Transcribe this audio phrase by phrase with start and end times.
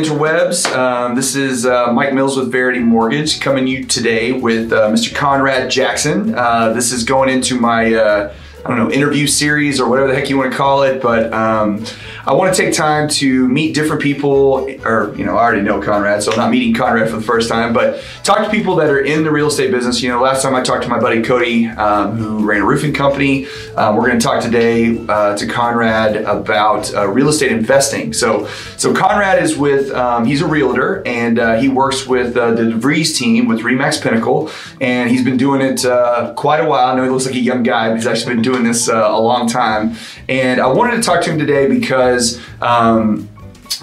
[0.00, 0.64] interwebs.
[0.74, 4.90] Um, this is uh, Mike Mills with Verity Mortgage coming to you today with uh,
[4.90, 5.14] Mr.
[5.14, 6.34] Conrad Jackson.
[6.34, 8.34] Uh, this is going into my uh,
[8.70, 11.84] Don't know interview series or whatever the heck you want to call it, but um,
[12.24, 14.68] I want to take time to meet different people.
[14.84, 17.48] Or you know, I already know Conrad, so I'm not meeting Conrad for the first
[17.48, 20.00] time, but talk to people that are in the real estate business.
[20.00, 22.94] You know, last time I talked to my buddy Cody, um, who ran a roofing
[22.94, 23.48] company.
[23.76, 28.12] Um, we're going to talk today uh, to Conrad about uh, real estate investing.
[28.12, 32.52] So, so Conrad is with um, he's a realtor and uh, he works with uh,
[32.52, 34.48] the DeVries team with Remax Pinnacle,
[34.80, 36.92] and he's been doing it uh, quite a while.
[36.92, 39.08] I know he looks like a young guy, but he's actually been doing this uh,
[39.10, 39.96] a long time.
[40.28, 42.40] And I wanted to talk to him today because.
[42.60, 43.28] Um,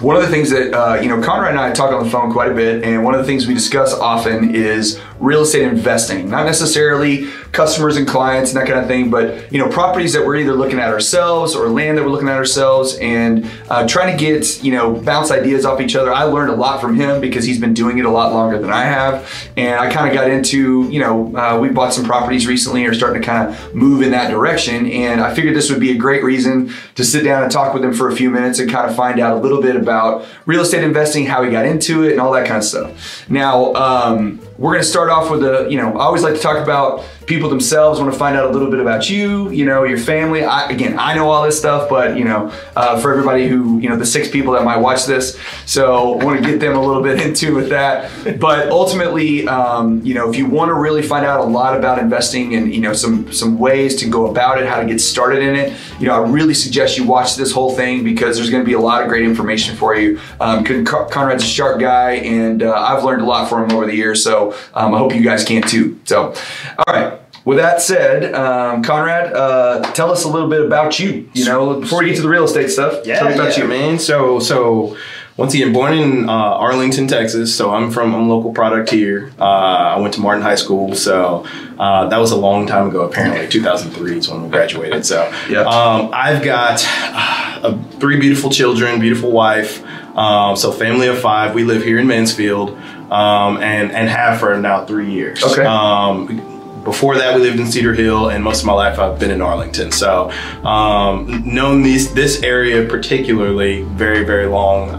[0.00, 2.30] one of the things that uh, you know conrad and i talk on the phone
[2.30, 6.30] quite a bit and one of the things we discuss often is real estate investing.
[6.30, 10.24] Not necessarily customers and clients and that kind of thing but you know properties that
[10.24, 14.16] we're either looking at ourselves or land that we're looking at ourselves and uh, trying
[14.16, 16.12] to get you know bounce ideas off each other.
[16.12, 18.70] I learned a lot from him because he's been doing it a lot longer than
[18.70, 19.30] i have.
[19.56, 22.90] And i kind of got into you know uh, we bought some properties recently and
[22.90, 24.86] are starting to kind of move in that direction.
[24.90, 27.84] And i figured this would be a great reason to sit down and talk with
[27.84, 30.60] him for a few minutes and kind of find out a little bit about real
[30.60, 33.28] estate investing how he got into it and all that kind of stuff.
[33.30, 36.60] Now um, we're to start off with a, you know, I always like to talk
[36.60, 39.98] about people themselves, want to find out a little bit about you, you know, your
[39.98, 40.42] family.
[40.42, 43.88] I, again, I know all this stuff, but, you know, uh, for everybody who, you
[43.88, 47.02] know, the six people that might watch this, so want to get them a little
[47.02, 48.10] bit into with that.
[48.40, 52.00] But ultimately, um, you know, if you want to really find out a lot about
[52.00, 55.40] investing and, you know, some, some ways to go about it, how to get started
[55.40, 58.64] in it, you know, I really suggest you watch this whole thing because there's to
[58.64, 60.18] be a lot of great information for you.
[60.40, 63.94] Um, Conrad's a sharp guy and uh, I've learned a lot from him over the
[63.94, 64.24] years.
[64.24, 66.00] So, um, I hope you guys can too.
[66.04, 66.34] So,
[66.78, 67.20] all right.
[67.44, 71.30] With that said, um, Conrad, uh, tell us a little bit about you.
[71.32, 73.62] You know, before we get to the real estate stuff, yeah, tell me about yeah,
[73.62, 73.98] you, man.
[73.98, 74.98] So, so
[75.38, 77.56] once again, born in uh, Arlington, Texas.
[77.56, 79.30] So I'm from I'm a local product here.
[79.38, 81.46] Uh, I went to Martin High School, so
[81.78, 83.02] uh, that was a long time ago.
[83.08, 85.06] Apparently, 2003 is when we graduated.
[85.06, 85.60] So Yeah.
[85.60, 89.82] um, I've got uh, three beautiful children, beautiful wife.
[90.16, 91.54] Um, so family of five.
[91.54, 92.76] We live here in Mansfield,
[93.10, 95.42] um, and and have for now three years.
[95.42, 95.64] Okay.
[95.64, 96.44] Um,
[96.84, 99.42] before that, we lived in Cedar Hill, and most of my life I've been in
[99.42, 99.92] Arlington.
[99.92, 100.30] So,
[100.64, 104.98] um, known these this area particularly very very long.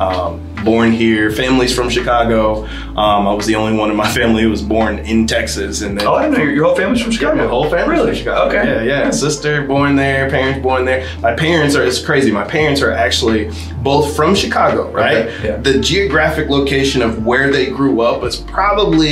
[0.64, 2.66] Born here, families from Chicago.
[2.66, 5.98] Um, I was the only one in my family who was born in Texas, and
[5.98, 7.36] then Oh, I didn't know your, your whole family's from Chicago.
[7.38, 8.08] my whole family Really?
[8.10, 8.48] from Chicago.
[8.58, 8.86] Okay.
[8.86, 9.10] Yeah, yeah.
[9.12, 11.08] Sister born there, parents born there.
[11.22, 12.32] My parents are it's crazy.
[12.32, 15.28] My parents are actually both from Chicago, right?
[15.28, 15.58] Okay, yeah.
[15.58, 19.10] The geographic location of where they grew up was probably,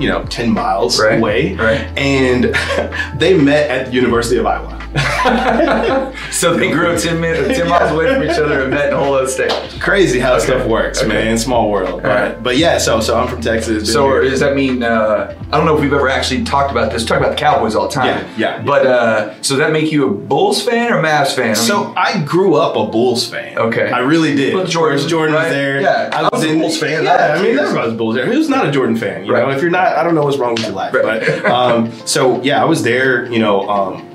[0.00, 1.54] you know, 10 miles Right, away.
[1.54, 1.80] right.
[1.96, 2.44] And
[3.20, 4.78] they met at the University of Iowa.
[6.32, 8.94] So they grew up 10, minutes, 10 miles away from each other and met in
[8.94, 9.52] a whole other state.
[9.80, 11.08] Crazy how Okay, stuff works, okay.
[11.08, 11.36] man.
[11.38, 12.02] Small world.
[12.02, 13.92] But, but yeah, so so I'm from Texas.
[13.92, 16.90] So here- does that mean, uh, I don't know if we've ever actually talked about
[16.90, 18.06] this, talk about the Cowboys all the time.
[18.36, 18.62] Yeah, yeah.
[18.62, 21.50] But uh, so does that make you a Bulls fan or Mavs fan?
[21.50, 23.58] I So I grew up a Bulls fan.
[23.58, 23.90] Okay.
[23.90, 24.54] I really did.
[24.54, 25.44] Well, Jordan, Jordan, Jordan right?
[25.44, 25.80] was there.
[25.82, 27.04] Yeah, I was a Bulls fan.
[27.04, 27.60] Yeah, I I mean, was.
[27.68, 28.26] everybody's a Bulls fan.
[28.26, 29.26] Who's not a Jordan fan?
[29.26, 29.46] You Right.
[29.46, 30.94] know, if you're not, I don't know what's wrong with your life.
[30.94, 31.20] Right.
[31.42, 33.30] But um, so yeah, I was there.
[33.30, 34.14] You know, um,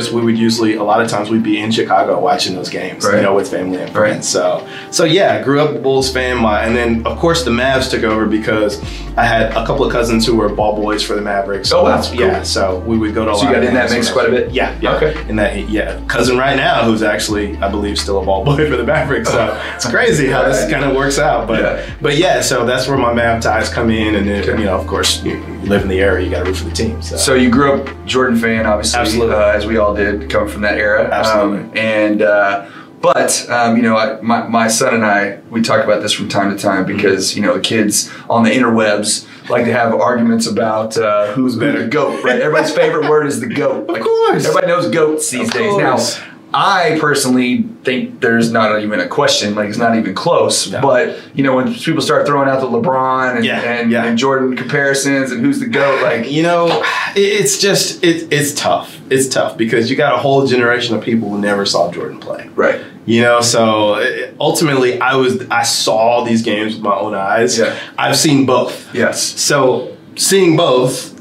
[0.00, 0.14] championships.
[0.14, 3.04] We would usually a lot of times we'd be in Chicago watching those games.
[3.04, 3.16] Right.
[3.16, 4.16] You know, with family and friends.
[4.16, 4.24] Right.
[4.24, 6.38] So so yeah, grew up Bulls fan.
[6.38, 8.80] My and then of course the Mavs took over because
[9.20, 11.70] I had a couple of cousins who were ball boys for the Mavericks.
[11.72, 11.88] Oh, wow.
[11.90, 12.20] that's- Cool.
[12.20, 12.42] yeah.
[12.42, 13.34] So we would go to.
[13.36, 14.50] So you got in that mix quite a bit?
[14.52, 14.74] Yeah.
[14.80, 14.94] Yeah.
[14.96, 15.14] Okay.
[15.28, 18.76] And that yeah, cousin right now who's actually I believe still a ball boy for
[18.76, 19.28] the Mavericks.
[19.30, 21.46] So it's crazy how this kind of works out.
[21.46, 21.94] But Yeah.
[22.00, 24.86] but yeah, so that's where my Mav ties come in, and then you know of
[24.86, 27.02] course you, you live in the area, you got to root for the team.
[27.02, 29.34] So, So you grew up Jordan fan, obviously, Absolutely.
[29.34, 31.04] Uh, as we all did, coming from that era.
[31.12, 31.58] Absolutely.
[31.68, 32.66] Um, and uh,
[33.00, 36.28] but um, you know, I, my my son and I, we talk about this from
[36.28, 40.46] time to time because you know the kids on the interwebs like to have arguments
[40.46, 42.22] about uh, who's better, goat.
[42.22, 42.40] Right?
[42.40, 43.88] Everybody's favorite word is the goat.
[43.88, 44.44] Of course.
[44.44, 45.70] everybody knows goats these Of days.
[45.72, 46.18] course.
[46.18, 46.26] Now.
[46.52, 50.68] I personally think there's not even a question, like it's not even close.
[50.68, 50.80] No.
[50.80, 54.04] But you know, when people start throwing out the LeBron and, Yeah, and, yeah.
[54.04, 56.82] and Jordan comparisons and who's the goat, like you know,
[57.14, 59.00] it's just it, it's tough.
[59.10, 62.48] It's tough because you got a whole generation of people who never saw Jordan play.
[62.56, 62.80] right.
[63.06, 67.58] You know, so uh, ultimately, I was I saw these games with my own eyes.
[67.58, 67.76] Yeah.
[67.98, 68.94] I've seen both.
[68.94, 69.22] Yes.
[69.22, 71.19] So seeing both,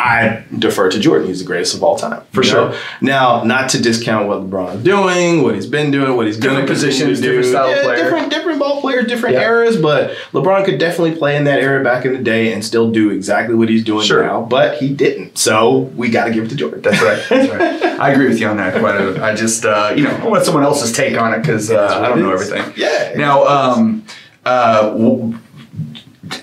[0.00, 1.26] I defer to Jordan.
[1.28, 2.74] He's the greatest of all time, For sure.
[3.00, 6.60] Now, not to discount what LeBron's doing, what he's been doing, what he's going to
[6.62, 7.28] Different positions, to do.
[7.32, 7.96] different style yeah, player.
[8.04, 9.42] different different ball players, different Yeah.
[9.42, 9.76] eras.
[9.76, 13.10] But LeBron could definitely play in that era back in the day and still do
[13.10, 14.22] exactly what he's doing Sure.
[14.22, 14.42] now.
[14.42, 16.80] But he didn't, so we got to give it to Jordan.
[16.82, 17.20] That's right.
[17.28, 17.82] That's right.
[18.00, 19.20] I agree with you on that quite a bit.
[19.22, 22.08] I just, uh, you know, I want someone else's take on it because uh, I
[22.08, 22.72] don't know everything.
[22.76, 23.14] Yeah.
[23.16, 24.04] Now, um,
[24.46, 24.92] uh,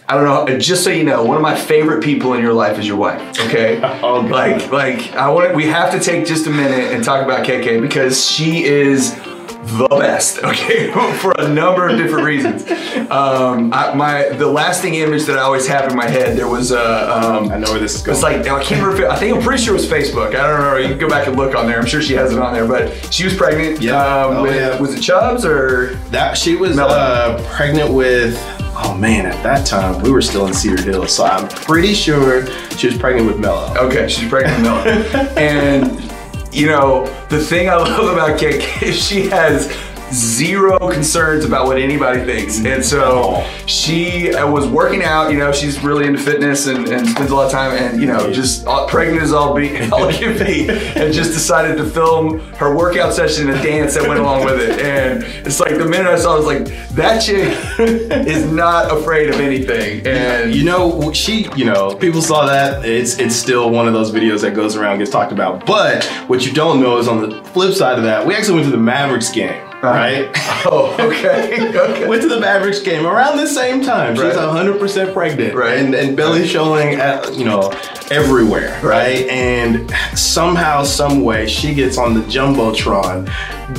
[0.07, 0.60] I don't know.
[0.60, 3.22] Just so you know, one of my favorite people in your life is your wife.
[3.48, 5.56] Okay, Oh, like like I want.
[5.56, 9.88] We have to take just a minute and talk about KK because she is the
[9.90, 10.40] best.
[10.44, 12.69] Okay, for a number of different reasons.
[13.10, 16.72] Um, I, my the lasting image that I always have in my head there was
[16.72, 18.13] uh, um, I know where this is going.
[18.16, 19.10] it's like I can't remember.
[19.10, 20.30] I think I'm pretty sure it was Facebook.
[20.36, 20.80] I don't remember.
[20.81, 21.80] You can go back and look on there.
[21.80, 22.68] I'm sure she has it on there.
[22.68, 23.81] But she was pregnant.
[23.81, 23.96] Yeah.
[23.98, 24.80] Um, Oh, with, yeah.
[24.80, 25.96] Was it Chubbs or?
[26.12, 28.36] That she was uh, pregnant with.
[28.77, 32.45] Oh man, at that time we were still in Cedar Hill, so I'm pretty sure
[32.72, 33.74] she was pregnant with Mello.
[33.77, 35.30] Okay, she's pregnant with Melanie.
[35.38, 36.13] and
[36.54, 39.68] you know the thing I love about KK is she has
[40.12, 42.63] zero concerns about what anybody thinks.
[42.63, 47.07] And so she uh, was working out, you know, she's really into fitness and, and
[47.07, 50.12] spends a lot of time and, you know, just all, pregnant as all be, all
[50.12, 54.19] can be and just decided to film her workout session and a dance that went
[54.19, 54.80] along with it.
[54.80, 57.57] And it's like the minute I saw it, I was like, that chick
[58.28, 60.06] is not afraid of anything.
[60.06, 62.86] And You know, she, you know, people saw that.
[62.86, 65.66] It's it's still one of those videos that goes around, gets talked about.
[65.66, 68.66] But what you don't know is on the flip side of that, we actually went
[68.66, 70.31] to the Mavericks game, right?
[70.65, 71.69] oh, okay.
[71.69, 72.07] okay.
[72.07, 74.15] went to the Mavericks game around the same time.
[74.15, 74.35] She's Right.
[74.35, 75.55] 100% pregnant.
[75.55, 75.77] Right.
[75.77, 77.71] And, and belly showing, at, you know,
[78.11, 78.79] everywhere.
[78.81, 79.27] Right.
[79.27, 83.25] And somehow, some way, she gets on the Jumbotron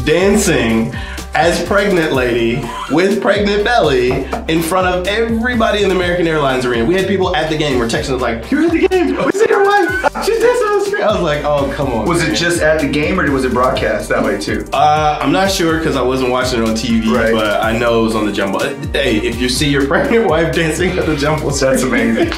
[0.04, 0.92] dancing
[1.36, 6.84] as pregnant lady with pregnant belly in front of everybody in the American Airlines arena.
[6.86, 9.14] We had people at the game were texting us like, you're at the game.
[9.46, 10.25] See your wife.
[10.25, 11.02] She's dancing on the street.
[11.02, 12.06] I was like, oh, come on.
[12.08, 14.66] Was it just at the game or was it broadcast that way too?
[14.72, 17.32] Uh, I'm not sure because I wasn't watching it on TV, Right.
[17.32, 18.58] but I know it was on the jumbo.
[18.93, 22.31] Hey, if you see your pregnant wife dancing at the jumbo, That's amazing.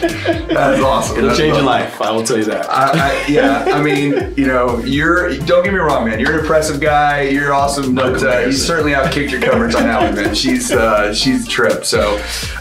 [0.48, 1.16] That is awesome.
[1.18, 2.00] It'll That's change your life.
[2.02, 2.68] I will tell you that.
[2.68, 2.90] I,
[3.22, 5.36] I, yeah, I mean, you know, you're.
[5.38, 6.20] Don't get me wrong, man.
[6.20, 7.22] You're an impressive guy.
[7.22, 10.34] You're awesome, No but uh, you certainly outkicked your coverage on that one, man.
[10.34, 11.84] She's uh, she's a trip.
[11.84, 12.16] So,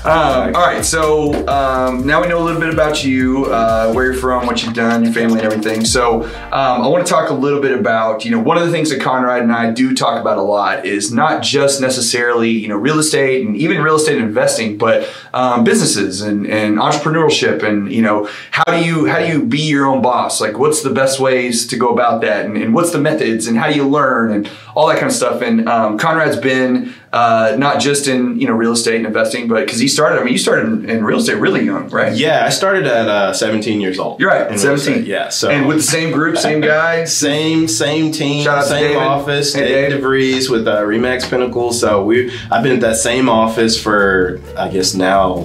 [0.05, 0.85] um, all right.
[0.85, 4.63] So um, now we know a little bit about you, uh, where you're from, what
[4.63, 5.85] you've done, your family, and everything.
[5.85, 8.71] So um, I want to talk a little bit about, you know, one of the
[8.71, 12.67] things that Conrad and I do talk about a lot is not just necessarily, you
[12.67, 17.91] know, real estate and even real estate investing, but um, businesses and, and entrepreneurship and
[17.91, 20.41] you know how do you how do you be your own boss?
[20.41, 22.45] Like what's the best ways to go about that?
[22.45, 25.13] And, and what's the methods and how do you learn and all that kind of
[25.13, 25.41] stuff?
[25.41, 29.65] And um, conrad's been uh, not just in you know real estate and investing but
[29.65, 32.45] because he started i mean you started in, in real estate really young right yeah,
[32.45, 34.19] I started at uh, 17 years old.
[34.19, 35.07] you're right in 17 estate.
[35.07, 38.69] Yeah, so and with the same group same guy, same same team, Shout out to
[38.69, 40.01] same office, Hey, Dave Dave.
[40.01, 41.71] DeVries with uh, Remax Pinnacle.
[41.73, 45.43] So we, I've been at that same office for I guess now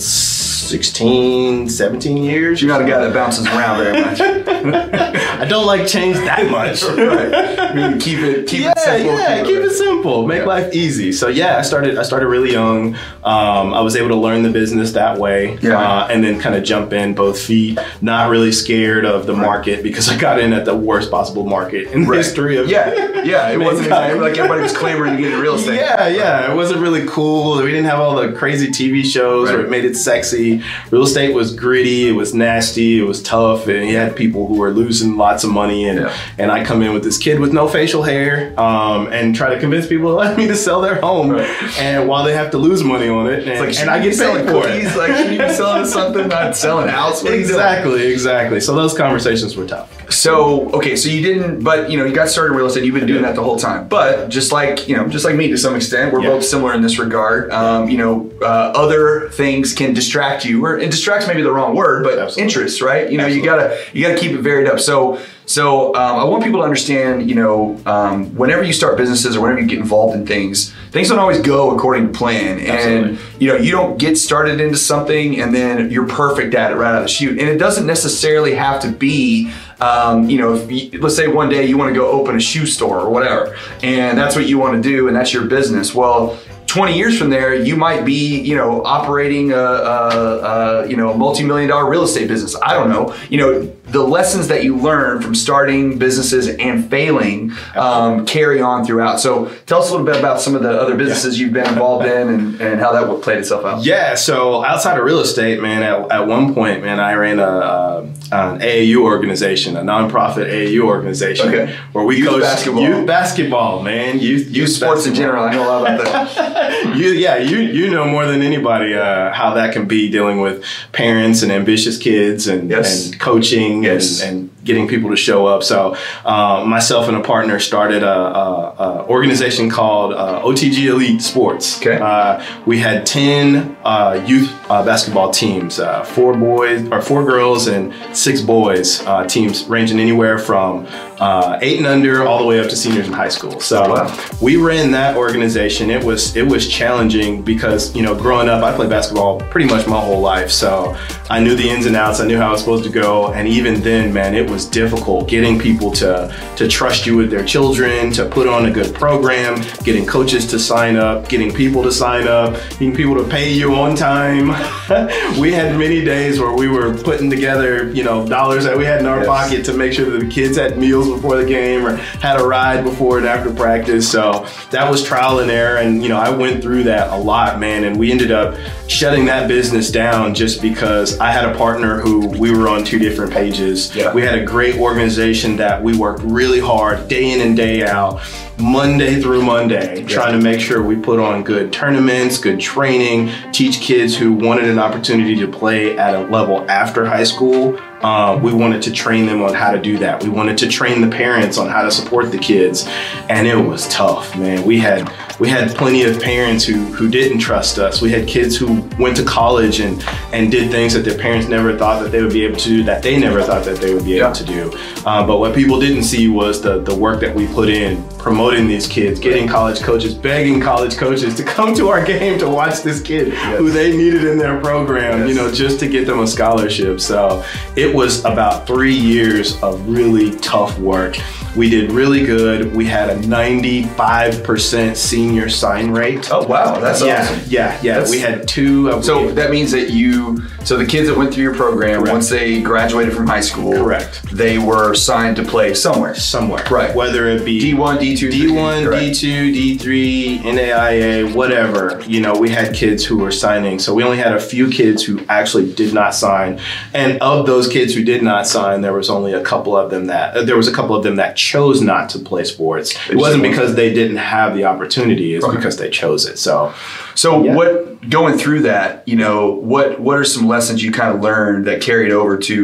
[0.73, 2.63] 16, 17 years.
[2.63, 6.83] you're not a guy that bounces around very much I don't like change that much.
[6.83, 10.47] right i mean keep it keep yeah, it simple yeah, keep it simple, make Yeah.
[10.47, 11.13] life easy.
[11.13, 11.97] So yeah, I started.
[11.99, 12.95] I started really young.
[13.23, 15.79] Um, I was able to learn the business that way, Yeah.
[15.79, 17.79] uh, and then kind of jump in both feet.
[18.01, 21.89] Not really scared of the market because I got in at the worst possible market
[21.93, 25.31] in the history of yeah yeah it wasn't exactly like everybody was clamoring to get
[25.33, 27.59] into real estate Yeah, yeah, it wasn't really cool.
[27.63, 29.57] We didn't have all the crazy TV shows Right.
[29.57, 30.62] where it made it sexy.
[30.91, 34.57] Real estate was gritty, it was nasty, it was tough, and you had people who
[34.57, 35.89] were losing lots of money.
[35.89, 36.13] And Yeah.
[36.39, 39.61] and I come in with this kid with no facial hair, um, and try to
[39.61, 41.49] convince people to let me to sell their home, Right.
[41.79, 43.99] and while they have to lose money on it, and, It's like, and should I
[43.99, 44.95] get paid selling for cookies?
[44.95, 44.99] it.
[44.99, 47.23] Like, should you be selling something, not selling a house?
[47.23, 47.55] What are you doing?
[47.55, 48.61] Exactly, exactly.
[48.61, 49.89] So those conversations were tough.
[50.13, 52.85] So okay, so you didn't, but you know, you got started in real estate.
[52.85, 53.89] You've been doing that the whole time.
[53.89, 56.31] But just like you know, just like me to some extent, we're Yeah.
[56.31, 57.51] both similar in this regard.
[57.51, 61.77] Um, you know, uh, other things can distract you, or and distracts maybe the wrong
[61.77, 62.43] word, but Absolutely.
[62.43, 63.11] interest, right?
[63.11, 64.81] You know, you gotta you gotta keep it varied up.
[64.81, 69.37] So so um, I want people to understand, you know, um, whenever you start businesses
[69.37, 72.71] or whenever you get involved in things, things don't always go according to plan, and
[72.71, 73.19] Absolutely.
[73.39, 76.95] you know, you don't get started into something and then you're perfect at it right
[76.95, 77.39] out of the chute.
[77.39, 81.49] And it doesn't necessarily have to be, um, you know, if you, let's say one
[81.49, 84.59] day you want to go open a shoe store or whatever, and that's what you
[84.59, 85.95] want to do, and that's your business.
[85.95, 86.39] Well.
[86.73, 91.13] 20 years from there, you might be, you know, operating a, a, a you know,
[91.13, 92.57] a multi-million dollar real estate business.
[92.63, 93.15] I don't know.
[93.29, 98.85] You know, the lessons that you learn from starting businesses and failing um, carry on
[98.85, 99.21] throughout.
[99.21, 102.07] So tell us a little bit about some of the other businesses you've been involved
[102.07, 103.85] in and, and how that played itself out.
[103.85, 107.43] Yeah, so outside of real estate, man, at, at one point, man, I ran a,
[107.47, 111.77] a an AAU organization, a nonprofit AAU organization, Okay.
[111.93, 112.83] where we Youth coach basketball.
[112.83, 116.97] youth basketball, man, youth Youth sports in general, I know a lot about that.
[116.97, 120.65] you, yeah, you you know more than anybody uh, how that can be dealing with
[120.93, 123.11] parents and ambitious kids and, Yes.
[123.11, 124.23] and coaching Yes.
[124.23, 125.63] and, and getting people to show up.
[125.63, 131.21] So uh, myself and a partner started a, a, a organization called uh, OTG Elite
[131.23, 131.79] Sports.
[131.81, 131.99] Okay.
[131.99, 137.67] Uh, we had ten uh, youth uh, basketball teams, uh, four boys or four girls
[137.67, 140.87] and six boys uh, teams, ranging anywhere from
[141.21, 143.61] uh, eight and under all the way up to seniors in high school.
[143.61, 144.17] So Wow.
[144.41, 145.91] we ran that organization.
[145.91, 149.87] It was it was challenging because you know growing up, I played basketball pretty much
[149.87, 150.97] my whole life, so
[151.31, 152.21] I knew the ins and outs.
[152.21, 155.29] I knew how I was supposed to go, and even then, man, it was difficult
[155.29, 159.61] getting people to to trust you with their children, to put on a good program,
[159.85, 163.75] getting coaches to sign up, getting people to sign up, getting people to pay you
[163.75, 164.49] on time.
[165.41, 169.01] we had many days where we were putting together, you know, dollars that we had
[169.01, 169.27] in our Yes.
[169.27, 172.45] pocket to make sure that the kids had meals before the game or had a
[172.45, 174.11] ride before and after practice.
[174.11, 175.77] So that was trial and error.
[175.77, 177.85] And, you know, I went through that a lot, man.
[177.85, 178.57] And we ended up
[178.89, 182.99] shutting that business down just because I had a partner who we were on two
[182.99, 183.95] different pages.
[183.95, 184.13] Yeah.
[184.13, 188.21] We had a great organization that we worked really hard day in and day out.
[188.59, 193.81] Monday through Monday, trying to make sure we put on good tournaments, good training, teach
[193.81, 197.79] kids who wanted an opportunity to play at a level after high school.
[198.03, 200.23] Uh, we wanted to train them on how to do that.
[200.23, 202.87] We wanted to train the parents on how to support the kids,
[203.29, 204.65] and it was tough, man.
[204.65, 205.09] We had
[205.39, 208.01] we had plenty of parents who who didn't trust us.
[208.03, 211.77] We had kids who went to college and and did things that their parents never
[211.77, 214.05] thought that they would be able to do, that they never thought that they would
[214.05, 214.25] be Yeah.
[214.27, 214.73] able to do.
[215.05, 218.69] Uh, but what people didn't see was the the work that we put in promoting
[218.69, 222.83] these kids, getting college coaches, begging college coaches to come to our game to watch
[222.83, 226.27] this kid who they needed in their program, you know, just to get them a
[226.27, 227.01] scholarship.
[227.01, 227.43] So
[227.75, 231.17] it was about three years of really tough work.
[231.55, 232.75] We did really good.
[232.75, 236.29] We had a 95% senior sign rate.
[236.33, 237.41] Oh wow, that's yeah, awesome.
[237.49, 237.93] yeah, yeah.
[237.95, 238.91] That's- we had two.
[238.91, 242.01] uh, So we- that means that you, so the kids that went through your program,
[242.01, 242.13] Correct.
[242.13, 244.21] once they graduated from high school, Correct.
[244.33, 246.15] they were signed to play somewhere.
[246.15, 246.95] somewhere, Right.
[246.95, 249.03] Whether it be D1, D2, D1, correct.
[249.03, 252.01] D2, D3, NAIA, whatever.
[252.07, 253.79] You know, we had kids who were signing.
[253.79, 256.59] So we only had a few kids who actually did not sign.
[256.95, 260.07] And of those kids who did not sign, there was only a couple of them
[260.07, 262.95] that uh, there was a couple of them that chose not to play sports.
[263.11, 265.57] It wasn't because they didn't have the opportunity, it's Right.
[265.57, 266.39] because they chose it.
[266.39, 266.73] So
[267.15, 267.55] So Yeah.
[267.55, 267.71] what
[268.09, 271.81] going through that, you know, what what are some lessons you kind of learned that
[271.83, 272.55] carried over to,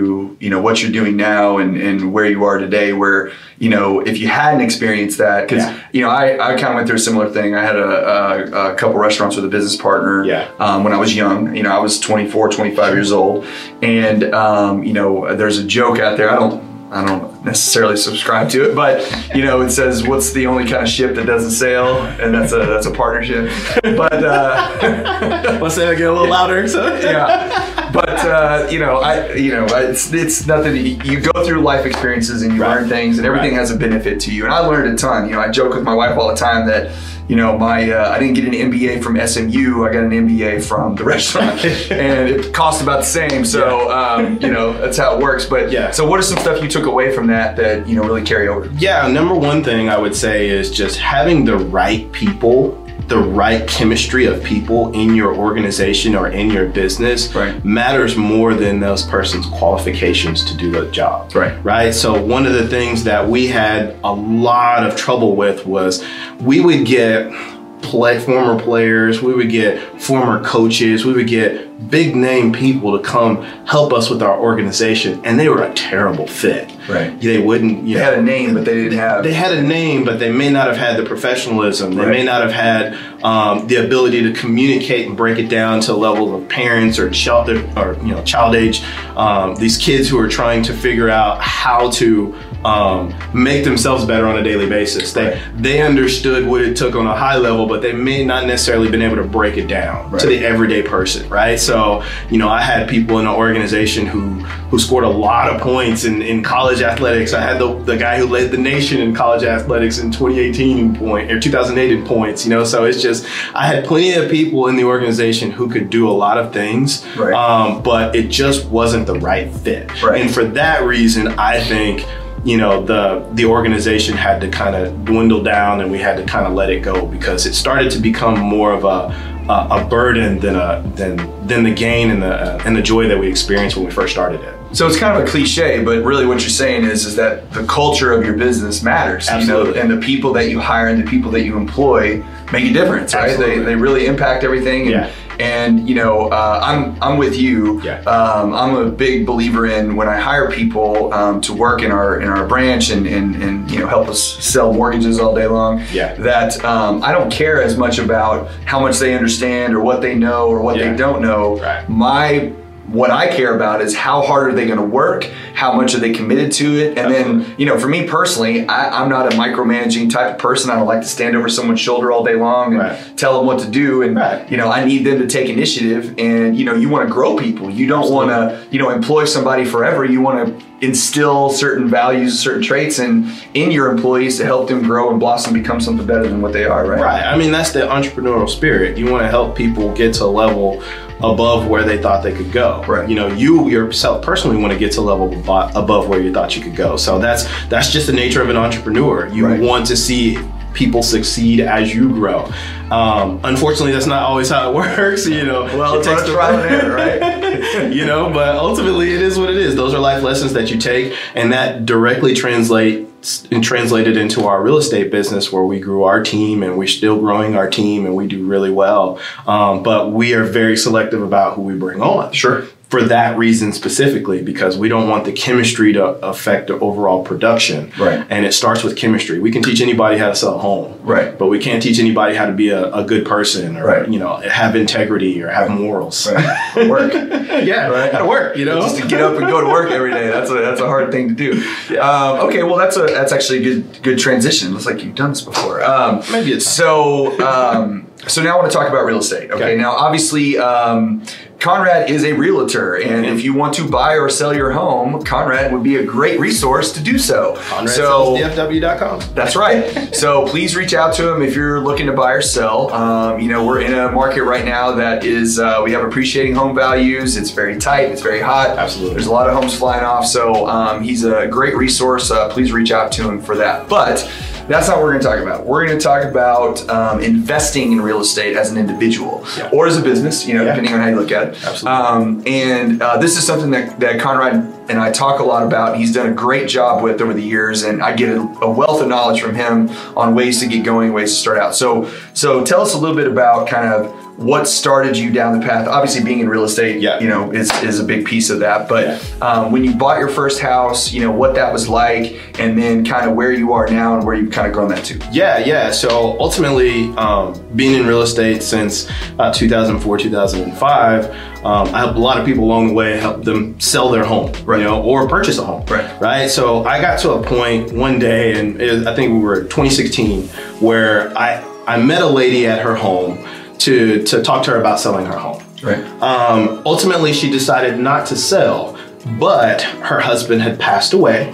[0.40, 4.00] you know, what you're doing now and, and where you are today where, you know,
[4.10, 5.74] if you hadn't experienced that, because Yeah.
[5.92, 7.54] you know, I, I kind of went through a similar thing.
[7.54, 10.46] I had a, a, a couple restaurants with a business partner Yeah.
[10.64, 11.54] um, when I was young.
[11.54, 13.44] You know, I was 24, 25 years old.
[13.82, 16.30] And, um, you know, there's a joke out there.
[16.30, 16.56] I don't,
[16.90, 19.00] I don't necessarily subscribe to it, but
[19.34, 22.52] you know, it says, "What's the only kind of ship that doesn't sail?" And that's
[22.52, 23.50] a that's a partnership.
[23.98, 26.66] But uh, let's say I get a little louder.
[26.68, 30.76] So yeah, but uh, you know, I you know, it's it's nothing.
[31.04, 32.80] You go through life experiences and you Right.
[32.80, 33.58] learn things, and everything Right.
[33.60, 34.44] has a benefit to you.
[34.44, 35.26] And I learned a ton.
[35.26, 36.90] You know, I joke with my wife all the time that.
[37.28, 39.84] You know, my uh, I didn't get an MBA from SMU.
[39.86, 43.44] I got an MBA from the restaurant, and it cost about the same.
[43.44, 45.44] So, um, you know, that's how it works.
[45.44, 45.90] But Yeah.
[45.90, 48.48] So, what are some stuff you took away from that that you know really carry
[48.48, 48.70] over?
[48.78, 52.72] Yeah, number one thing I would say is just having the right people,
[53.08, 57.64] the right chemistry of people in your organization or in your business Right.
[57.64, 61.34] matters more than those person's qualifications to do the job.
[61.34, 61.54] Right.
[61.64, 61.94] Right.
[61.94, 66.04] So one of the things that we had a lot of trouble with was
[66.40, 67.32] we would get
[67.80, 73.02] play former players, we would get former coaches, we would get big name people to
[73.02, 76.70] come help us with our organization and they were a terrible fit.
[76.88, 77.20] Right.
[77.20, 79.22] They wouldn't you They know, had a name, but they didn't have.
[79.22, 81.94] they had a name, but they may not have had the professionalism.
[81.94, 82.10] They Right.
[82.10, 85.94] may not have had um, the ability to communicate and break it down to a
[85.94, 88.82] level of parents or child or you know child age.
[89.16, 92.34] Um, these kids who are trying to figure out how to
[92.64, 95.12] um, make themselves better on a daily basis.
[95.12, 95.38] They Right.
[95.56, 99.02] they understood what it took on a high level, but they may not necessarily been
[99.02, 100.20] able to break it down Right.
[100.20, 101.58] to the everyday person, right?
[101.58, 105.60] So you know, I had people in the organization who who scored a lot of
[105.62, 107.32] points in, in college athletics.
[107.32, 110.94] I had the, the guy who led the nation in college athletics in 2018 in
[110.96, 112.44] point or 2008 in points.
[112.44, 113.24] You know, so it's just
[113.54, 117.06] I had plenty of people in the organization who could do a lot of things,
[117.16, 117.32] Right.
[117.32, 119.90] um, but it just wasn't the right fit.
[120.04, 122.04] And for that reason, I think
[122.44, 126.24] you know the the organization had to kind of dwindle down and we had to
[126.24, 129.84] kind of let it go because it started to become more of a a, a
[129.88, 131.16] burden than a than
[131.46, 134.12] than the gain and the uh, and the joy that we experienced when we first
[134.12, 134.54] started it.
[134.72, 137.64] So it's kind of a cliche, but really what you're saying is is that the
[137.64, 139.26] culture of your business matters.
[139.28, 139.68] Absolutely.
[139.68, 142.66] You know, and the people that you hire and the people that you employ make
[142.66, 143.38] a difference, right?
[143.38, 144.82] They, they really impact everything.
[144.82, 145.12] And, Yeah.
[145.38, 147.80] And you know, uh, I'm I'm with you.
[147.82, 148.00] Yeah.
[148.00, 152.20] Um, I'm a big believer in when I hire people um, to work in our
[152.20, 155.82] in our branch and, and and you know help us sell mortgages all day long.
[155.92, 156.14] Yeah.
[156.14, 160.14] That um, I don't care as much about how much they understand or what they
[160.14, 160.90] know or what Yeah.
[160.90, 161.58] they don't know.
[161.60, 161.88] Right.
[161.88, 162.52] My
[162.88, 165.98] what I care about is how hard are they going to work, how much are
[165.98, 169.36] they committed to it, and then you know, for me personally, I, I'm not a
[169.36, 170.70] micromanaging type of person.
[170.70, 173.12] I don't like to stand over someone's shoulder all day long and Right.
[173.16, 174.02] tell them what to do.
[174.02, 174.50] And Right.
[174.50, 176.14] you know, I need them to take initiative.
[176.18, 177.68] And you know, you want to grow people.
[177.70, 180.04] You don't want to you know employ somebody forever.
[180.04, 184.82] You want to instill certain values, certain traits in in your employees to help them
[184.82, 186.86] grow and blossom, become something better than what they are.
[186.86, 187.00] Right.
[187.00, 187.22] Right.
[187.26, 188.96] I mean, that's the entrepreneurial spirit.
[188.96, 190.82] You want to help people get to a level
[191.18, 192.84] above where they thought they could go.
[192.86, 193.08] Right.
[193.08, 195.32] You know, you yourself personally want to get to a level
[195.76, 196.96] above where you thought you could go.
[196.96, 199.26] So that's that's just the nature of an entrepreneur.
[199.28, 199.60] You Right.
[199.60, 200.38] want to see
[200.74, 202.48] people succeed as you grow.
[202.90, 205.26] Um, unfortunately, that's not always how it works.
[205.26, 206.94] You know, Well, It takes a the- trial and error,
[207.82, 207.92] right?
[207.92, 209.74] you know, but ultimately it is what it is.
[209.74, 213.07] Those are life lessons that you take, and that directly translates
[213.50, 217.18] and translated into our real estate business where we grew our team and we're still
[217.18, 219.20] growing our team and we do really well.
[219.46, 222.32] Um, but we are very selective about who we bring on.
[222.32, 222.66] Sure.
[222.88, 227.92] For that reason specifically, because we don't want the chemistry to affect the overall production.
[227.98, 228.26] Right.
[228.30, 229.38] And it starts with chemistry.
[229.40, 230.98] We can teach anybody how to sell a home.
[231.02, 231.36] Right.
[231.38, 234.08] But we can't teach anybody how to be a, a good person or, Right.
[234.08, 236.26] you know, have integrity or have morals.
[236.32, 236.88] Right.
[236.88, 237.12] Work.
[237.12, 238.10] yeah, Right.
[238.10, 238.80] gotta work, you know.
[238.80, 240.28] just to get up and go to work every day.
[240.28, 241.98] That's a that's a hard thing to do.
[242.00, 244.72] Um, okay, well that's a that's actually a good good transition.
[244.72, 245.84] Looks like you've done this before.
[245.84, 247.38] Um, Maybe it's- so.
[247.46, 249.50] Um, so now I want to talk about real estate.
[249.50, 249.76] Okay, Okay.
[249.76, 250.58] now obviously.
[250.58, 251.22] Um,
[251.60, 255.72] Conrad is a realtor, and if you want to buy or sell your home, Conrad
[255.72, 257.56] would be a great resource to do so.
[257.88, 259.20] so, ConradSellsDFW.com.
[259.34, 260.14] that's right.
[260.14, 262.92] So please reach out to him if you're looking to buy or sell.
[262.92, 266.54] Um, you know, we're in a market right now that is, uh, we have appreciating
[266.54, 267.36] home values.
[267.36, 268.78] It's very tight, it's very hot.
[268.78, 269.14] Absolutely.
[269.14, 270.26] There's a lot of homes flying off.
[270.26, 272.30] So um, he's a great resource.
[272.30, 273.88] Uh, please reach out to him for that.
[273.88, 274.20] But
[274.68, 275.66] that's not what we're going to talk about.
[275.66, 279.70] We're going to talk about um, investing in real estate as an individual Yeah.
[279.72, 280.70] or as a business, you know, Yeah.
[280.74, 281.64] depending on how you look at it.
[281.64, 281.88] Absolutely.
[281.88, 285.96] Um, and uh, this is something that, that Conrad and I talk a lot about.
[285.98, 289.02] He's done a great job with over the years, and I get a, a wealth
[289.02, 291.74] of knowledge from him on ways to get going, ways to start out.
[291.74, 295.66] So, so tell us a little bit about kind of what started you down the
[295.66, 295.88] path.
[295.88, 297.18] Obviously, being in real estate, Yeah.
[297.18, 298.88] you know, is, is a big piece of that.
[298.88, 299.18] But Yeah.
[299.42, 303.04] um, when you bought your first house, you know what that was like, and then
[303.04, 305.18] kind of where you are now and where you've kind of grown that to.
[305.32, 305.90] Yeah, yeah.
[305.90, 309.08] So ultimately, um, being in real estate since
[309.40, 311.24] uh, 2004, 2005,
[311.64, 314.52] um, I helped a lot of people along the way, help them sell their home,
[314.64, 314.78] Right.
[314.78, 316.08] you know, or purchase a home, Right.
[316.20, 316.48] Right.
[316.48, 320.44] So I got to a point one day, and it, I think we were 2016,
[320.78, 323.38] where I I met a lady at her home
[323.78, 325.62] to to talk to her about selling her home.
[325.82, 326.04] Right.
[326.22, 328.98] Um, ultimately, she decided not to sell,
[329.38, 331.52] but her husband had passed away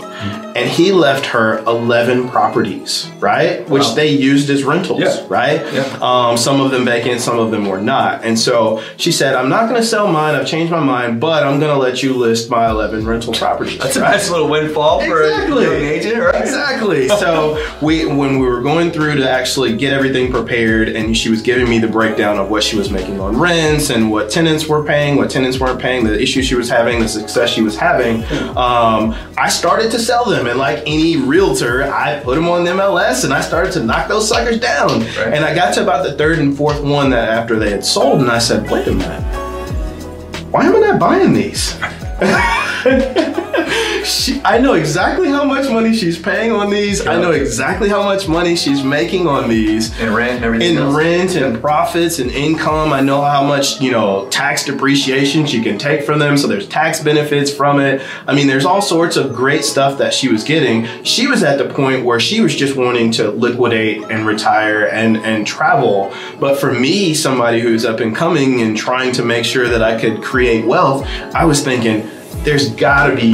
[0.56, 3.68] and he left her 11 properties, right?
[3.68, 3.94] Which Wow.
[3.94, 5.16] they used as rentals, Yeah.
[5.28, 5.62] right?
[5.72, 5.84] Yeah.
[6.00, 8.22] Um, some of them vacant, some of them were not.
[8.24, 10.34] And so she said, I'm not going to sell mine.
[10.36, 13.78] I've changed my mind, but I'm going to let you list my 11 rental properties.
[13.78, 15.64] That's a nice little windfall for Exactly.
[15.64, 16.34] a young agent, right?
[16.42, 17.08] Exactly.
[17.24, 21.40] So we, when we were going through to actually get everything prepared, and she was
[21.42, 24.84] giving me the breakdown of what she was making on rents and what tenants were
[24.84, 28.22] paying, what tenants weren't paying, the issues she was having, the success she was having,
[28.56, 30.46] um, I started to sell them.
[30.46, 34.08] And like any realtor, I put them on the MLS, and I started to knock
[34.08, 35.00] those suckers down.
[35.00, 35.32] Right.
[35.34, 38.20] And I got to about the third and fourth one that after they had sold,
[38.20, 39.22] and I said, wait a minute,
[40.50, 41.74] why am I not buying these?
[44.04, 47.06] she, I know exactly how much money she's paying on these.
[47.06, 49.98] I know exactly how much money she's making on these.
[50.00, 50.94] And rent and everything In else.
[50.94, 55.78] rent and profits and income, I know how much, you know, tax depreciation she can
[55.78, 56.36] take from them.
[56.36, 58.02] So there's tax benefits from it.
[58.26, 60.86] I mean, there's all sorts of great stuff that she was getting.
[61.04, 65.16] She was at the point where she was just wanting to liquidate and retire and,
[65.18, 66.14] and travel.
[66.38, 70.00] But for me, somebody who's up and coming and trying to make sure that I
[70.00, 72.10] could create wealth, I was thinking,
[72.44, 73.32] there's gotta be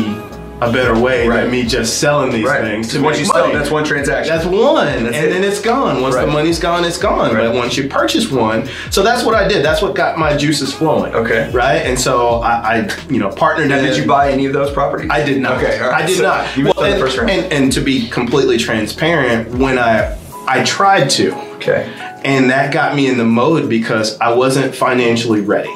[0.60, 1.42] a better way Right.
[1.42, 2.60] than me just selling these Right.
[2.60, 3.54] things to once you sell, money.
[3.54, 4.34] that's one transaction.
[4.34, 5.30] That's one, and it.
[5.30, 6.02] then it's gone.
[6.02, 6.26] Once Right.
[6.26, 7.34] the money's gone, it's gone.
[7.34, 9.64] But once you purchase one, so that's what I did.
[9.64, 11.14] That's what got my juices flowing.
[11.14, 11.48] Okay.
[11.52, 13.68] Right, and so I, I you know, partnered.
[13.70, 15.08] Now, in did you buy any of those properties?
[15.10, 15.62] I did not.
[15.62, 15.78] Okay.
[15.80, 16.44] I did So not.
[16.56, 17.30] You Well, and, first round.
[17.30, 20.12] and and to be completely transparent, when I
[20.48, 21.86] I tried to, okay,
[22.24, 25.70] and that got me in the mode because I wasn't financially ready.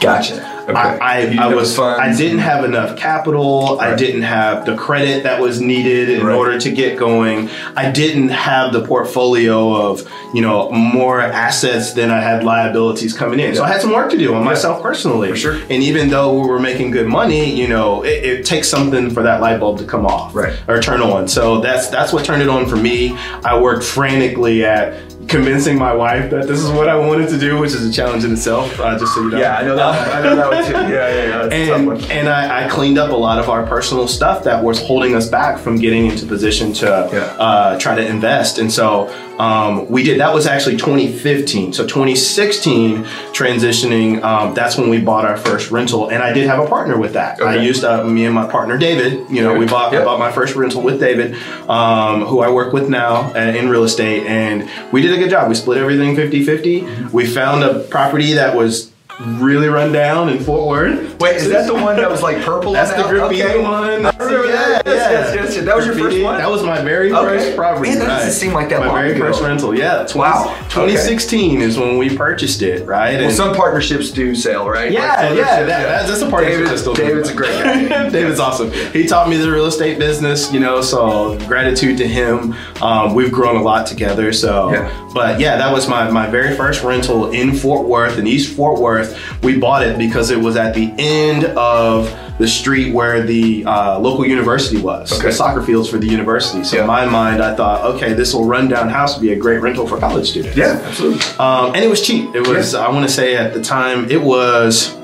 [0.00, 0.47] gotcha.
[0.68, 0.78] Okay.
[0.78, 1.78] I, didn't I, I have was.
[1.78, 3.80] I didn't have enough capital.
[3.80, 6.36] I didn't have the credit that was needed in Right.
[6.36, 7.48] order to get going.
[7.74, 13.40] I didn't have the portfolio of you know more assets than I had liabilities coming
[13.40, 13.54] in.
[13.54, 15.30] So I had some work to do on myself personally.
[15.30, 15.54] For sure.
[15.70, 19.22] And even though we were making good money, you know, it, it takes something for
[19.22, 20.54] that light bulb to come off Right.
[20.68, 21.28] or turn on.
[21.28, 23.16] So that's that's what turned it on for me.
[23.44, 27.58] I worked frantically at convincing my wife that this is what I wanted to do,
[27.58, 28.78] which is a challenge in itself.
[28.80, 29.38] Uh, just so you know.
[29.38, 30.14] Yeah, I know that.
[30.16, 30.72] I know that one too.
[30.72, 31.48] Yeah, yeah, yeah.
[31.48, 34.44] That's a tough And, and I, I cleaned up a lot of our personal stuff
[34.44, 37.18] that was holding us back from getting into position to Yeah.
[37.38, 38.58] uh, try to invest.
[38.58, 40.18] And so um, we did.
[40.20, 41.72] That was actually 2015.
[41.72, 44.22] So 2016 transitioning.
[44.22, 47.12] Um, that's when we bought our first rental, and I did have a partner with
[47.12, 47.40] that.
[47.40, 49.30] I used uh, me and my partner David.
[49.30, 50.00] You know, we bought Yeah.
[50.00, 51.34] I bought my first rental with David,
[51.68, 55.30] um, who I work with now uh, in real estate, and we did a good
[55.30, 55.48] job.
[55.48, 56.82] We split everything 50-50.
[56.82, 57.10] Mm-hmm.
[57.10, 61.20] We found a property that was really run down in Fort Worth.
[61.20, 62.72] Wait, is that the one that was like purple?
[62.72, 63.62] That's on the graffiti okay.
[63.62, 64.02] one.
[64.18, 64.82] Remember that.
[64.84, 65.64] Yes, yes, yes, yes.
[65.64, 66.38] That was your first one?
[66.38, 67.38] That was my very Okay.
[67.44, 67.90] first property.
[67.90, 68.32] Man, that doesn't right.
[68.32, 69.26] seem like that My long very ago.
[69.26, 69.76] first rental.
[69.76, 70.04] Yeah.
[70.04, 70.54] 20, Wow.
[70.70, 73.14] 2016 is when we purchased it, right?
[73.16, 74.90] Well, And- some partnerships do sell, right?
[74.90, 77.50] yeah, Like, yeah, that, that- that's a partnership David- that's still David's a great
[77.88, 78.08] guy.
[78.08, 78.70] David's awesome.
[78.92, 82.54] He taught me the real estate business, you know, so gratitude to him.
[82.82, 84.32] Um, we've grown a lot together.
[84.32, 84.90] So, Yeah.
[85.14, 88.80] but yeah, that was my, my very first rental in Fort Worth, in East Fort
[88.80, 89.16] Worth.
[89.42, 93.98] We bought it because it was at the end of the street where the uh,
[93.98, 95.28] local university was, Okay.
[95.28, 96.62] the soccer fields for the university.
[96.64, 96.82] So, Yeah.
[96.82, 99.60] in my mind, I thought, okay, this will run down house would be a great
[99.60, 100.56] rental for college students.
[100.56, 101.20] Yeah, absolutely.
[101.38, 102.34] Um, and it was cheap.
[102.34, 104.94] It was, I want to say at the time, it was,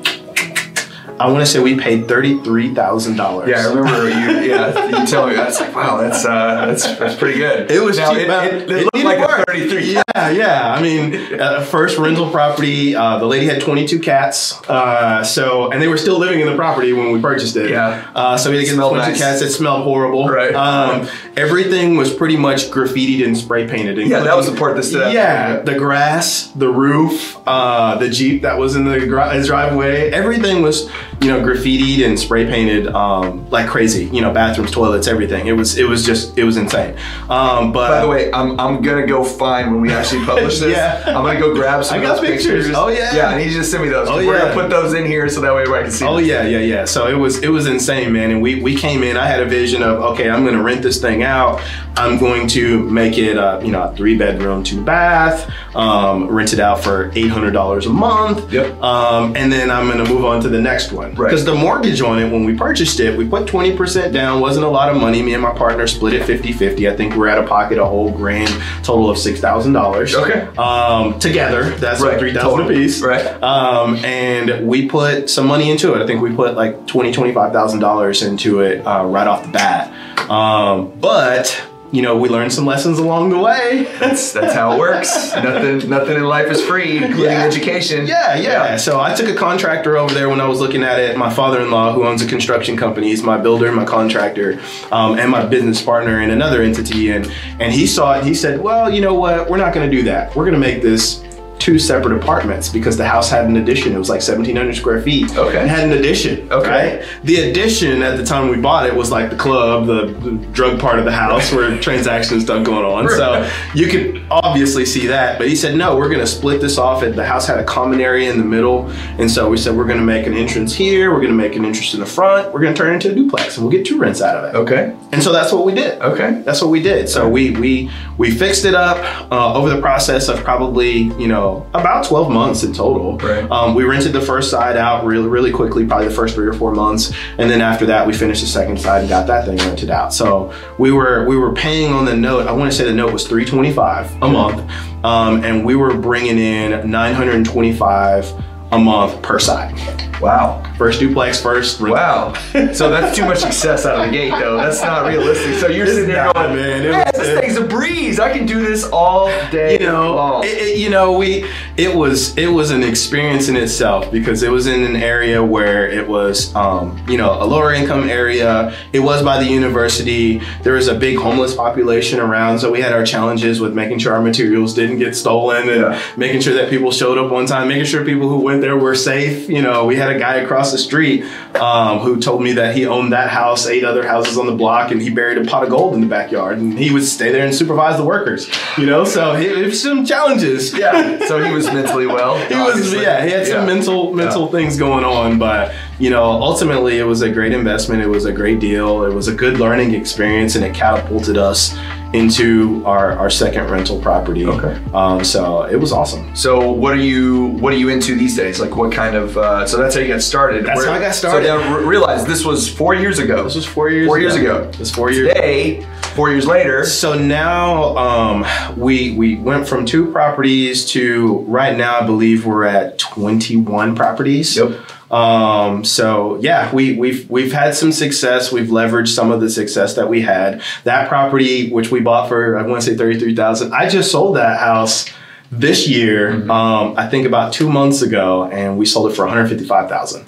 [1.21, 3.47] I want to say we paid $33,000.
[3.47, 4.51] Yeah, I remember you.
[4.51, 5.35] Yeah, you tell me.
[5.37, 7.71] That's like, wow, that's uh, that's that's pretty good.
[7.71, 8.29] It was now, cheap.
[8.29, 9.41] It, it, it, It looked like work.
[9.49, 9.93] a 33.
[9.95, 10.75] Yeah, yeah.
[10.75, 12.97] I mean, uh, first rental property.
[12.97, 14.61] Uh, the lady had 22 cats.
[14.69, 17.71] Uh, so, and they were still living in the property when we purchased it.
[17.71, 18.11] Yeah.
[18.15, 19.19] Uh, so we had to get 22 nice.
[19.19, 19.41] cats.
[19.43, 20.29] It smelled horrible.
[20.29, 20.55] Right.
[20.55, 23.99] Um, everything was pretty much graffitied and spray painted.
[23.99, 25.13] Yeah, that was the part that stood out.
[25.13, 30.11] Yeah, the grass, the roof, uh, the jeep that was in the gra- driveway.
[30.11, 34.07] Everything was, you know, graffitied and spray painted um, like crazy.
[34.07, 35.47] You know, bathrooms, toilets, everything.
[35.47, 36.97] It was it was just it was insane.
[37.31, 40.77] Um, but By the way, I'm, I'm gonna go find when we actually publish this.
[40.77, 41.03] Yeah.
[41.07, 42.71] I'm gonna go grab some I of got those pictures.
[42.75, 43.15] Oh, yeah.
[43.15, 44.09] Yeah, I need you to send me those.
[44.09, 44.41] Oh, We're yeah.
[44.41, 46.05] gonna put those in here so that way I can see.
[46.05, 46.25] Oh them.
[46.27, 46.85] yeah, yeah, yeah.
[46.85, 48.31] So it was it was insane, man.
[48.31, 49.17] And we we came in.
[49.17, 51.63] I had a vision of okay, I'm going to rent this thing out.
[51.97, 55.51] I'm going to make it a you know a three bedroom, two bath.
[55.75, 58.53] Um, rent it out for eight hundred dollars a month.
[58.53, 58.81] Yep.
[58.83, 61.17] Um, and then I'm going to move on to the next one Right.
[61.31, 64.41] because the mortgage on it when we purchased it, we put twenty percent down.
[64.41, 65.23] wasn't a lot of money.
[65.23, 66.91] Me and my partner split it 50-50.
[66.91, 68.51] I think we're out of pocket a whole grand
[68.85, 70.15] total of six thousand dollars.
[70.15, 70.41] Okay.
[70.57, 72.75] Um, together, that's Right, like three thousand totally.
[72.75, 73.03] a piece.
[73.03, 73.27] Right.
[73.43, 76.03] Um, and we put some money into it.
[76.03, 79.53] I think we put like twenty, twenty-five thousand dollars into it uh, right off the
[79.53, 79.91] bat.
[80.31, 81.63] Um, but
[81.95, 83.85] you know, we learned some lessons along the way.
[84.01, 85.33] That's that's how it works.
[85.37, 87.45] nothing nothing in life is free, including Yeah.
[87.45, 88.07] education.
[88.07, 88.77] Yeah, yeah.
[88.77, 91.17] So I took a contractor over there when I was looking at it.
[91.17, 94.59] My father-in-law, who owns a construction company, he's my builder, my contractor,
[94.91, 97.11] um, and my business partner in another entity.
[97.11, 97.31] And
[97.61, 98.25] and he saw it.
[98.25, 99.49] He said, "Well, you know what?
[99.49, 100.35] We're not going to do that.
[100.35, 101.23] We're going to make this."
[101.59, 103.93] Two separate apartments because the house had an addition.
[103.95, 105.37] It was like 1,700 square feet.
[105.37, 105.63] Okay.
[105.63, 106.51] It had an addition.
[106.53, 106.99] Okay.
[106.99, 107.25] Right?
[107.25, 110.79] The addition at the time we bought it was like the club, the, the drug
[110.79, 113.09] part of the house where transactions stuff going on.
[113.09, 115.39] So you could obviously see that.
[115.39, 117.03] But he said, no, we're going to split this off.
[117.03, 118.91] And the house had a common area in the middle.
[119.19, 121.13] And so we said, we're going to make an entrance here.
[121.13, 122.53] We're going to make an entrance in the front.
[122.53, 124.55] We're going to turn it into a duplex and we'll get two rents out of
[124.55, 124.59] it.
[124.59, 124.95] Okay.
[125.13, 126.01] And so that's what we did.
[126.01, 126.43] Okay.
[126.45, 127.09] That's what we did.
[127.09, 128.99] So we we we fixed it up
[129.31, 131.44] uh, over the process of probably you know
[131.75, 133.19] about 12 months in total.
[133.19, 133.51] Right.
[133.51, 136.53] Um, we rented the first side out really really quickly, probably the first three or
[136.53, 139.57] four months, and then after that we finished the second side and got that thing
[139.59, 140.13] rented out.
[140.13, 142.47] So we were we were paying on the note.
[142.47, 144.71] I want to say the note was 325 a month,
[145.05, 149.73] um, and we were bringing in 925 a month per side.
[150.21, 150.63] Wow.
[150.79, 151.81] First duplex, first.
[151.81, 152.35] Wow.
[152.75, 154.57] So that's too much success out of the gate, though.
[154.57, 155.55] That's not realistic.
[155.57, 156.83] So you're It's sitting there going, man.
[156.87, 158.19] It man, was- this thing's a breeze.
[158.21, 160.45] I can do this all day you know, long.
[160.45, 164.51] it, it- you know, we it was it was an experience in itself because it
[164.51, 168.75] was in an area where it was, um, you know, a lower income area.
[168.93, 170.41] It was by the university.
[170.63, 174.15] There was a big homeless population around, so we had our challenges with making sure
[174.15, 176.01] our materials didn't get stolen and Yeah.
[176.17, 178.95] making sure that people showed up on time, making sure people who went there we're
[178.95, 179.49] safe.
[179.51, 181.23] You know, we had a guy across the street
[181.57, 184.91] um, who told me that he owned that house, eight other houses on the block,
[184.91, 187.45] and he buried a pot of gold in the backyard, and he would stay there
[187.45, 188.51] and supervise the workers.
[188.79, 190.73] You know, so he, it was some challenges.
[190.77, 191.19] Yeah.
[191.27, 192.35] So he was mentally well.
[192.49, 193.67] He was, yeah, he had some Yeah.
[193.67, 194.51] mental mental Yeah.
[194.53, 198.03] things going on, but you know, ultimately it was a great investment.
[198.03, 199.05] It was a great deal.
[199.05, 201.77] It was a good learning experience, and it catapulted us
[202.15, 204.47] into our, our second rental property.
[204.47, 204.81] Okay.
[204.95, 206.35] Um, so it was awesome.
[206.37, 208.61] So what are you what are you into these days?
[208.61, 210.65] Like what kind of uh, so that's how you got started.
[210.65, 211.47] That's how I got started.
[211.47, 213.43] So now realize this was four years ago.
[213.43, 214.07] This was four years.
[214.07, 214.63] four years ago.
[214.63, 215.29] It was four years.
[215.29, 216.85] Today, four years later.
[216.85, 218.47] So now um,
[218.77, 224.57] we we went from two properties to right now I believe we're at 21 properties.
[224.57, 224.79] Yep.
[225.15, 228.51] Um, so yeah, we we've we've had some success.
[228.51, 230.61] We've leveraged some of the success that we had.
[230.85, 233.73] That property, which we bought for I want to say thirty three thousand.
[233.75, 235.09] I just sold that house
[235.53, 236.33] this year.
[236.33, 236.51] Mm-hmm.
[236.51, 239.65] Um, I think about two months ago, and we sold it for one hundred fifty
[239.67, 240.27] five thousand.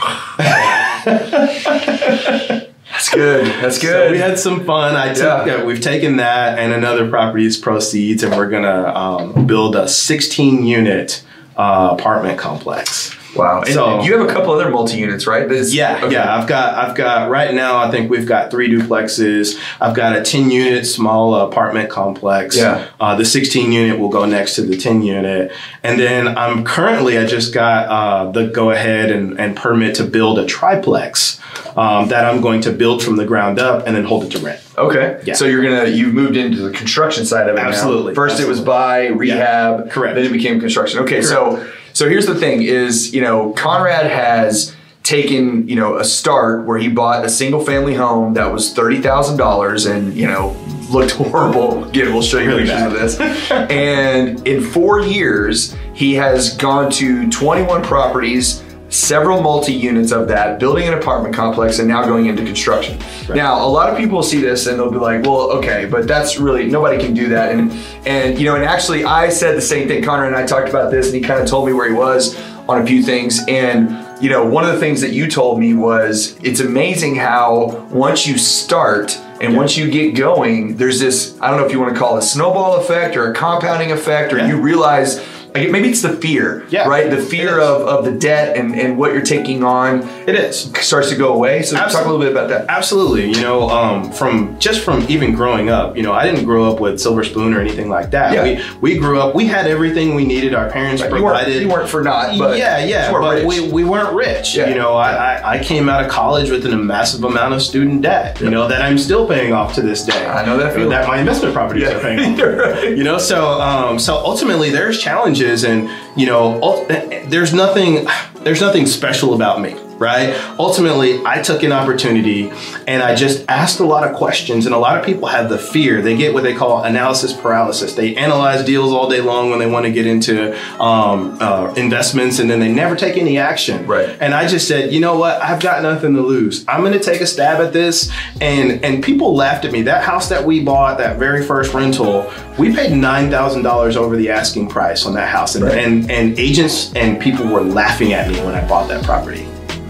[2.89, 3.47] That's good.
[3.63, 4.13] That's So good.
[4.13, 4.95] we had some fun.
[4.97, 5.55] I took Yeah.
[5.57, 10.65] uh, we've taken that and another property's proceeds, and we're gonna um, build a 16
[10.65, 11.23] unit
[11.57, 13.15] uh, apartment complex.
[13.37, 13.61] Wow.
[13.61, 15.49] And So- you have a couple other multi units, right?
[15.49, 16.13] This- Yeah, okay.
[16.15, 16.37] yeah.
[16.37, 17.79] I've got I've got right now.
[17.79, 19.59] I think we've got three duplexes.
[19.81, 22.57] I've got a 10 unit small apartment complex.
[22.57, 22.87] Yeah.
[23.01, 27.19] Uh, the 16 unit will go next to the 10 unit, and then I'm currently
[27.19, 31.41] I just got uh, the go ahead and, and permit to build a triplex
[31.77, 34.39] um, that I'm going to build from the ground up and then hold it to
[34.39, 34.61] rent.
[34.79, 35.21] Okay.
[35.25, 35.35] Yeah.
[35.35, 37.69] So you're gonna you've moved into the construction side of it now.
[37.69, 38.15] Absolutely.
[38.15, 38.65] First it was Absolutely.
[38.67, 40.15] buy, rehab, Correct.
[40.17, 41.01] Then it became construction.
[41.01, 41.23] Okay.
[41.23, 46.67] So so here's the thing: is you know Conrad has taken you know a start
[46.67, 50.55] where he bought a single family home that was thirty thousand dollars and you know
[50.91, 51.85] looked horrible.
[51.85, 52.93] Again, we'll show you Really pictures bad.
[52.93, 53.51] of this.
[53.71, 58.63] and in four years, he has gone to 21 properties.
[58.89, 62.97] Several multi units of that, building an apartment complex, and now going into construction.
[63.29, 66.39] Now, a lot of people see this and they'll be like, "Well, okay, but that's
[66.39, 67.73] really nobody can do that." And
[68.07, 70.05] and you know, and actually, I said the same thing.
[70.05, 72.39] Conrad and I talked about this, and he kind of told me where he was
[72.69, 73.41] on a few things.
[73.49, 73.91] And
[74.23, 78.25] you know, one of the things that you told me was it's amazing how once
[78.27, 81.93] you start and once you get going, there's this I don't know if you want
[81.93, 84.47] to call it a snowball effect or a compounding effect, or Yeah.
[84.47, 85.21] you realize.
[85.59, 87.11] Like maybe it's the fear, Yeah, right?
[87.11, 90.71] The fear of, of the debt and, and what you're taking on It is.
[90.81, 91.63] starts to go away.
[91.63, 92.67] So talk a little bit about that.
[92.69, 93.27] Absolutely.
[93.31, 96.81] You know, um, from just from even growing up, you know, I didn't grow up
[96.81, 98.33] with silver spoon or anything like that.
[98.33, 98.43] Yeah.
[98.81, 99.35] We we grew up.
[99.35, 100.55] We had everything we needed.
[100.55, 101.63] Our parents You weren't, provided.
[101.63, 103.45] you weren't for not, but yeah, yeah, but rich.
[103.47, 104.57] we, we weren't rich.
[104.57, 104.69] Yeah.
[104.69, 108.03] You know, I, I I came out of college with a massive amount of student
[108.03, 108.41] debt.
[108.41, 110.27] You know that I'm still paying off to this day.
[110.27, 110.91] I know that feeling.
[110.91, 112.21] That my investment properties are paying.
[112.21, 112.37] off.
[112.67, 112.97] Right.
[112.97, 118.07] You know, so um, so ultimately there's challenges, and you know, eh, there's nothing
[118.43, 120.35] there's nothing special about me, right?
[120.59, 122.51] Ultimately, I took an opportunity
[122.87, 125.59] and I just asked a lot of questions, and a lot of people have the
[125.59, 126.03] fear.
[126.03, 127.95] They get what they call analysis paralysis.
[127.95, 132.39] They analyze deals all day long when they want to get into um, uh, investments,
[132.39, 133.87] and then they never take any action.
[133.87, 134.17] Right.
[134.21, 135.41] And I just said, you know what?
[135.43, 136.65] I've got nothing to lose.
[136.69, 138.11] I'm going to take a stab at this.
[138.41, 139.83] And and people laughed at me.
[139.83, 144.17] That house that we bought, that very first rental, we paid nine thousand dollars over
[144.17, 145.79] the asking price on that house, and, Right.
[145.79, 149.47] and and agents and people were laughing at me when I bought that property.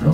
[0.06, 0.12] ¿no?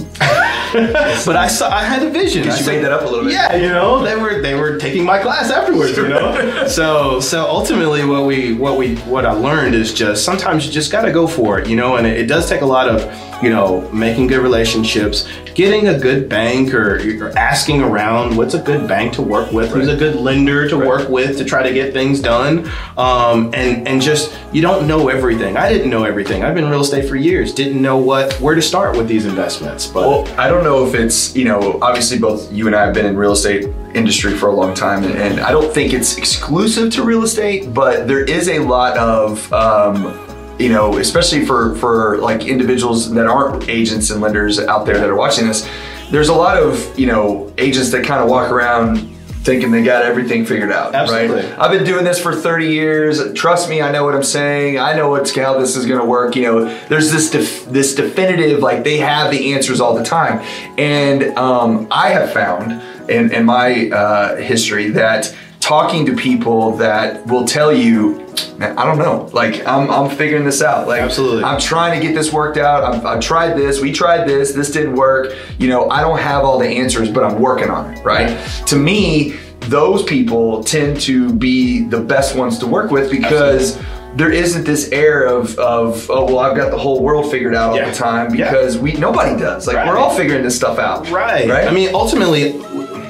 [1.27, 2.45] But I saw I had a vision.
[2.45, 3.33] I you said- made that up a little bit.
[3.33, 6.67] Yeah, you know, they were they were taking my class afterwards, you know.
[6.69, 10.91] so so ultimately what we what we what I learned is just sometimes you just
[10.91, 13.03] got to go for it, you know, and it, it does take a lot of,
[13.43, 18.59] you know, making good relationships, getting a good bank or, or asking around what's a
[18.63, 21.73] good bank to work with, who's a good lender to work with to try to
[21.75, 22.71] get things done.
[22.97, 25.57] Um, and and just you don't know everything.
[25.57, 26.43] I didn't know everything.
[26.45, 29.27] I've been in real estate for years, didn't know what where to start with these
[29.27, 32.85] investments, but Well, I don't know if it's, you know, obviously both you and I
[32.85, 35.95] have been in real estate industry for a long time, and, and I don't think
[35.95, 41.47] it's exclusive to real estate, but there is a lot of, um, you know, especially
[41.47, 45.67] for for like individuals that aren't agents and lenders out there that are watching this.
[46.11, 49.12] There's a lot of, you know, agents that kind of walk around
[49.43, 50.95] thinking they got everything figured out.
[50.95, 51.43] Absolutely.
[51.43, 51.59] Right?
[51.59, 53.33] I've been doing this for 30 years.
[53.35, 54.79] Trust me, I know what I'm saying.
[54.79, 56.37] I know what's how this is going to work.
[56.37, 60.39] You know, there's this def- this definitive like they have the answers all the time,
[60.79, 67.25] and um, I have found in in my uh, history that talking to people that
[67.27, 68.19] will tell you.
[68.59, 69.31] Man, I don't know.
[69.33, 70.89] Like I'm, I'm figuring this out.
[70.89, 71.45] Like Absolutely.
[71.45, 72.83] I'm trying to get this worked out.
[72.83, 73.81] I've, I've tried this.
[73.81, 74.53] We tried this.
[74.53, 75.35] This didn't work.
[75.59, 78.05] You know, I don't have all the answers, but I'm working on it.
[78.05, 78.37] Right.
[78.67, 83.79] To me, those people tend to be the best ones to work with because
[84.17, 87.71] there isn't this air of, of oh well I've got the whole world figured out
[87.71, 87.89] all Yeah.
[87.91, 88.51] the time Yeah.
[88.51, 89.67] because we nobody does.
[89.69, 91.09] Like we're all figuring this stuff out.
[91.11, 91.49] Right.
[91.49, 91.69] Right.
[91.69, 92.57] I mean, ultimately,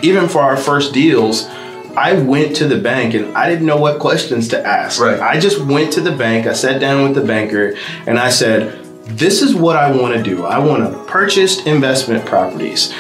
[0.03, 1.49] even for our first deals,
[1.97, 5.01] I went to the bank and I didn't know what questions to ask.
[5.01, 5.21] Right.
[5.21, 7.75] I just went to the bank, I sat down with the banker,
[8.07, 10.45] and I said, This is what I want to do.
[10.45, 12.95] I want to purchase investment properties.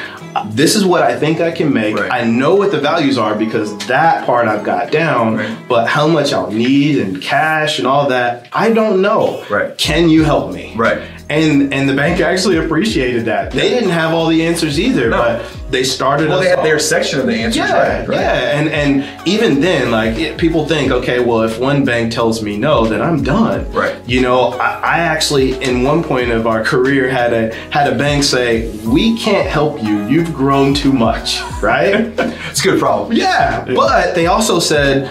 [0.46, 1.94] This is what I think I can make.
[1.96, 2.10] Right.
[2.10, 5.58] I know what the values are because that part I've got down, Right.
[5.68, 9.44] but how much I'll need and cash and all that, I don't know.
[9.50, 9.76] Right.
[9.76, 10.72] Can you help me?
[10.74, 11.02] Right.
[11.32, 13.52] And and the bank actually appreciated that.
[13.52, 15.16] They didn't have all the answers either, No.
[15.18, 15.36] but
[15.70, 16.64] they started Well, they had off.
[16.64, 18.08] their section of the answers yeah, right.
[18.08, 18.20] right.
[18.20, 22.42] yeah, and and even then, like it, people think, okay, well, if one bank tells
[22.42, 23.70] me no, then I'm done.
[23.72, 23.96] Right.
[24.06, 27.96] You know, I, I actually, in one point of our career, had a had a
[27.96, 30.06] bank say, "We can't help you.
[30.08, 32.12] You've grown too much." Right.
[32.52, 33.16] It's a good problem.
[33.16, 35.08] yeah, but they also said.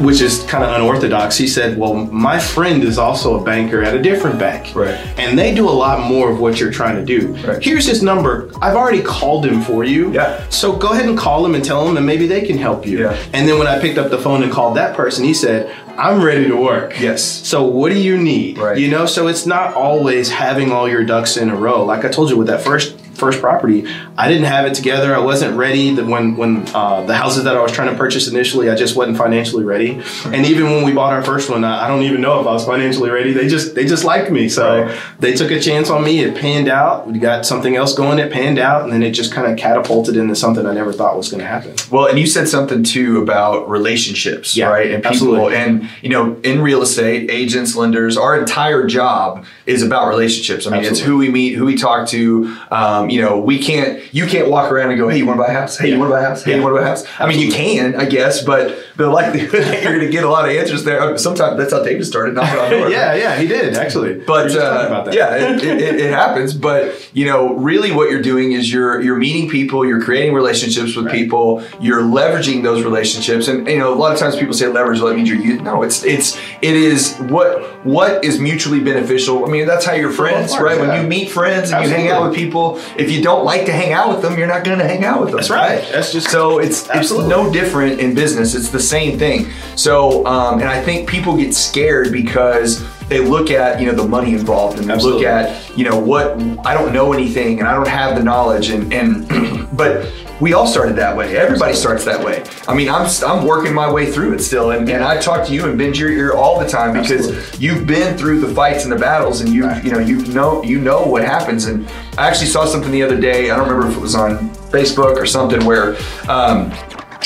[0.00, 1.36] Which is kind of unorthodox.
[1.36, 4.74] He said, Well, my friend is also a banker at a different bank.
[4.74, 4.94] Right.
[5.18, 7.34] And they do a lot more of what you're trying to do.
[7.46, 7.62] Right.
[7.62, 8.50] Here's his number.
[8.62, 10.12] I've already called him for you.
[10.12, 10.48] Yeah.
[10.48, 13.00] So go ahead and call him and tell him, and maybe they can help you.
[13.00, 13.30] Yeah.
[13.32, 16.22] And then when I picked up the phone and called that person, he said, I'm
[16.22, 16.98] ready to work.
[16.98, 17.22] Yes.
[17.22, 18.58] So what do you need?
[18.58, 18.78] Right.
[18.78, 21.84] You know, so it's not always having all your ducks in a row.
[21.84, 25.14] Like I told you with that first first property, I didn't have it together.
[25.14, 25.94] I wasn't ready.
[25.94, 28.96] That when when uh, the houses that I was trying to purchase initially, I just
[28.96, 30.00] wasn't financially ready.
[30.24, 32.52] And even when we bought our first one, I I don't even know if I
[32.52, 33.32] was financially ready.
[33.32, 34.98] They just they just liked me, so Right.
[35.20, 36.20] they took a chance on me.
[36.24, 37.06] It panned out.
[37.06, 38.18] We got something else going.
[38.18, 41.16] It panned out, and then it just kind of catapulted into something I never thought
[41.16, 41.74] was going to happen.
[41.90, 44.90] Well, and you said something too about relationships, Yeah, right?
[44.90, 45.56] And people, absolutely.
[45.56, 50.66] and you know, in real estate, agents, lenders, our entire job is about relationships.
[50.66, 52.56] I mean, it's who we meet, who we talk to.
[52.70, 55.44] Um, you know, we can't, you can't walk around and go, "Hey, you want to
[55.44, 55.76] buy a house?
[55.78, 56.42] Hey, you want to buy a house?
[56.44, 59.08] Hey, you want to buy a house?" I mean, you can, I guess, but the
[59.08, 61.16] likelihood that you're going to get a lot of answers there.
[61.18, 62.92] Sometimes that's how David started knocking on doors.
[62.92, 64.14] yeah, yeah, he did actually.
[64.20, 65.14] But were just talking uh, about that.
[65.14, 66.54] yeah, it, it, it- happens.
[66.54, 70.96] But you know, really, what you're doing is you're you're meeting people, you're creating relationships
[70.96, 71.14] with Right.
[71.14, 73.48] people, you're leveraging those relationships.
[73.48, 74.98] And you know, a lot of times people say leverage.
[75.00, 75.60] Well, that means you're you.
[75.62, 79.46] No, it's it's it is what what is mutually beneficial.
[79.46, 80.78] I mean, that's how you're friends, course, right?
[80.80, 83.72] When you meet friends and you hang out with people, if you don't like to
[83.72, 85.38] hang out with them, you're not going to hang out with them.
[85.38, 85.82] That's right.
[85.90, 87.30] That's just- so it's it's Absolutely.
[87.30, 88.54] no different in business.
[88.54, 89.46] It's the same thing.
[89.76, 94.06] So, um, and I think people get scared because they look at you know the
[94.06, 95.22] money involved and they Absolutely.
[95.24, 96.32] look at you know what
[96.66, 99.26] I don't know anything and I don't have the knowledge and and
[99.76, 100.06] but
[100.40, 101.36] we all started that way.
[101.36, 102.44] Everybody starts that way.
[102.66, 105.52] I mean, I'm I'm working my way through it still, and, and I talk to
[105.52, 107.66] you and bend your ear all the time because Absolutely.
[107.66, 109.84] you've been through the fights and the battles, and you Right.
[109.84, 111.66] you know you know you know what happens.
[111.66, 113.50] And I actually saw something the other day.
[113.50, 115.96] I don't remember if it was on Facebook or something where.
[116.28, 116.72] Um,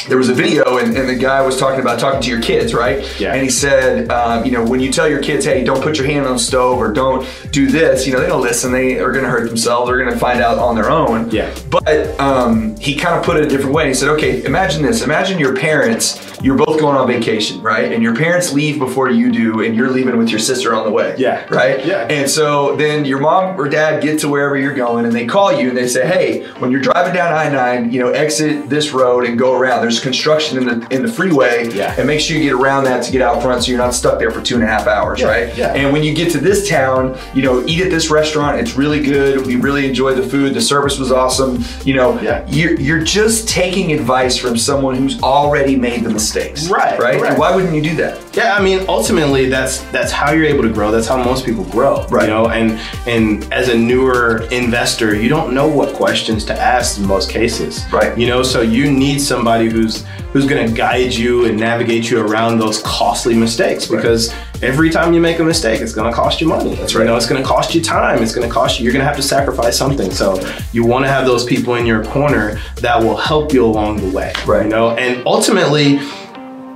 [0.08, 2.74] there was a video and, and the guy was talking about talking to your kids,
[2.74, 3.20] right?
[3.20, 3.32] Yeah.
[3.32, 6.06] And he said, um, you know, when you tell your kids, hey, don't put your
[6.06, 8.72] hand on the stove or don't do this, you know, they don't listen.
[8.72, 9.88] They are going to hurt themselves.
[9.88, 11.30] They're going to find out on their own.
[11.30, 11.54] Yeah.
[11.70, 13.88] But um, he kind of put it a different way.
[13.88, 15.02] He said, okay, imagine this.
[15.02, 17.90] Imagine your parents, you're both going on vacation, right?
[17.92, 20.92] And your parents leave before you do, and you're leaving with your sister on the
[20.92, 21.14] way.
[21.18, 21.46] Yeah.
[21.48, 21.84] Right?
[21.86, 22.06] Yeah.
[22.10, 25.52] And so then your mom or dad get to wherever you're going and they call
[25.58, 28.92] you and they say, hey, when you're driving down I 9, you know, exit this
[28.92, 29.80] road and go around.
[29.80, 31.68] There's construction in the in the freeway.
[31.72, 31.94] Yeah.
[31.96, 34.18] And make sure you get around that to get out front so you're not stuck
[34.18, 35.56] there for two and a half hours, Yeah, right?
[35.56, 35.72] yeah.
[35.72, 38.60] And when you get to this town, you know, eat at this restaurant.
[38.60, 39.46] It's really good.
[39.46, 40.52] We really enjoyed the food.
[40.54, 41.64] The service was awesome.
[41.84, 42.44] You know, Yeah.
[42.48, 46.68] you're, you're just taking advice from someone who's already made the mistakes.
[46.68, 47.22] Right, Right?
[47.22, 48.20] And why wouldn't you do that?
[48.36, 50.90] Yeah, I mean, ultimately, that's that's how you're able to grow.
[50.90, 52.24] That's how most people grow, Right.
[52.24, 56.98] You know, and and as a newer investor, you don't know what questions to ask
[56.98, 58.16] in most cases, Right.
[58.18, 62.20] You know, so you need somebody who's who's going to guide you and navigate you
[62.20, 66.40] around those costly mistakes because every time you make a mistake, it's going to cost
[66.40, 66.74] you money.
[66.74, 67.02] That's right.
[67.02, 68.20] You know, it's going to cost you time.
[68.20, 68.84] It's going to cost you.
[68.84, 70.10] You're going to have to sacrifice something.
[70.10, 73.98] So you want to have those people in your corner that will help you along
[73.98, 74.64] the way, Right.
[74.64, 76.00] You know, and ultimately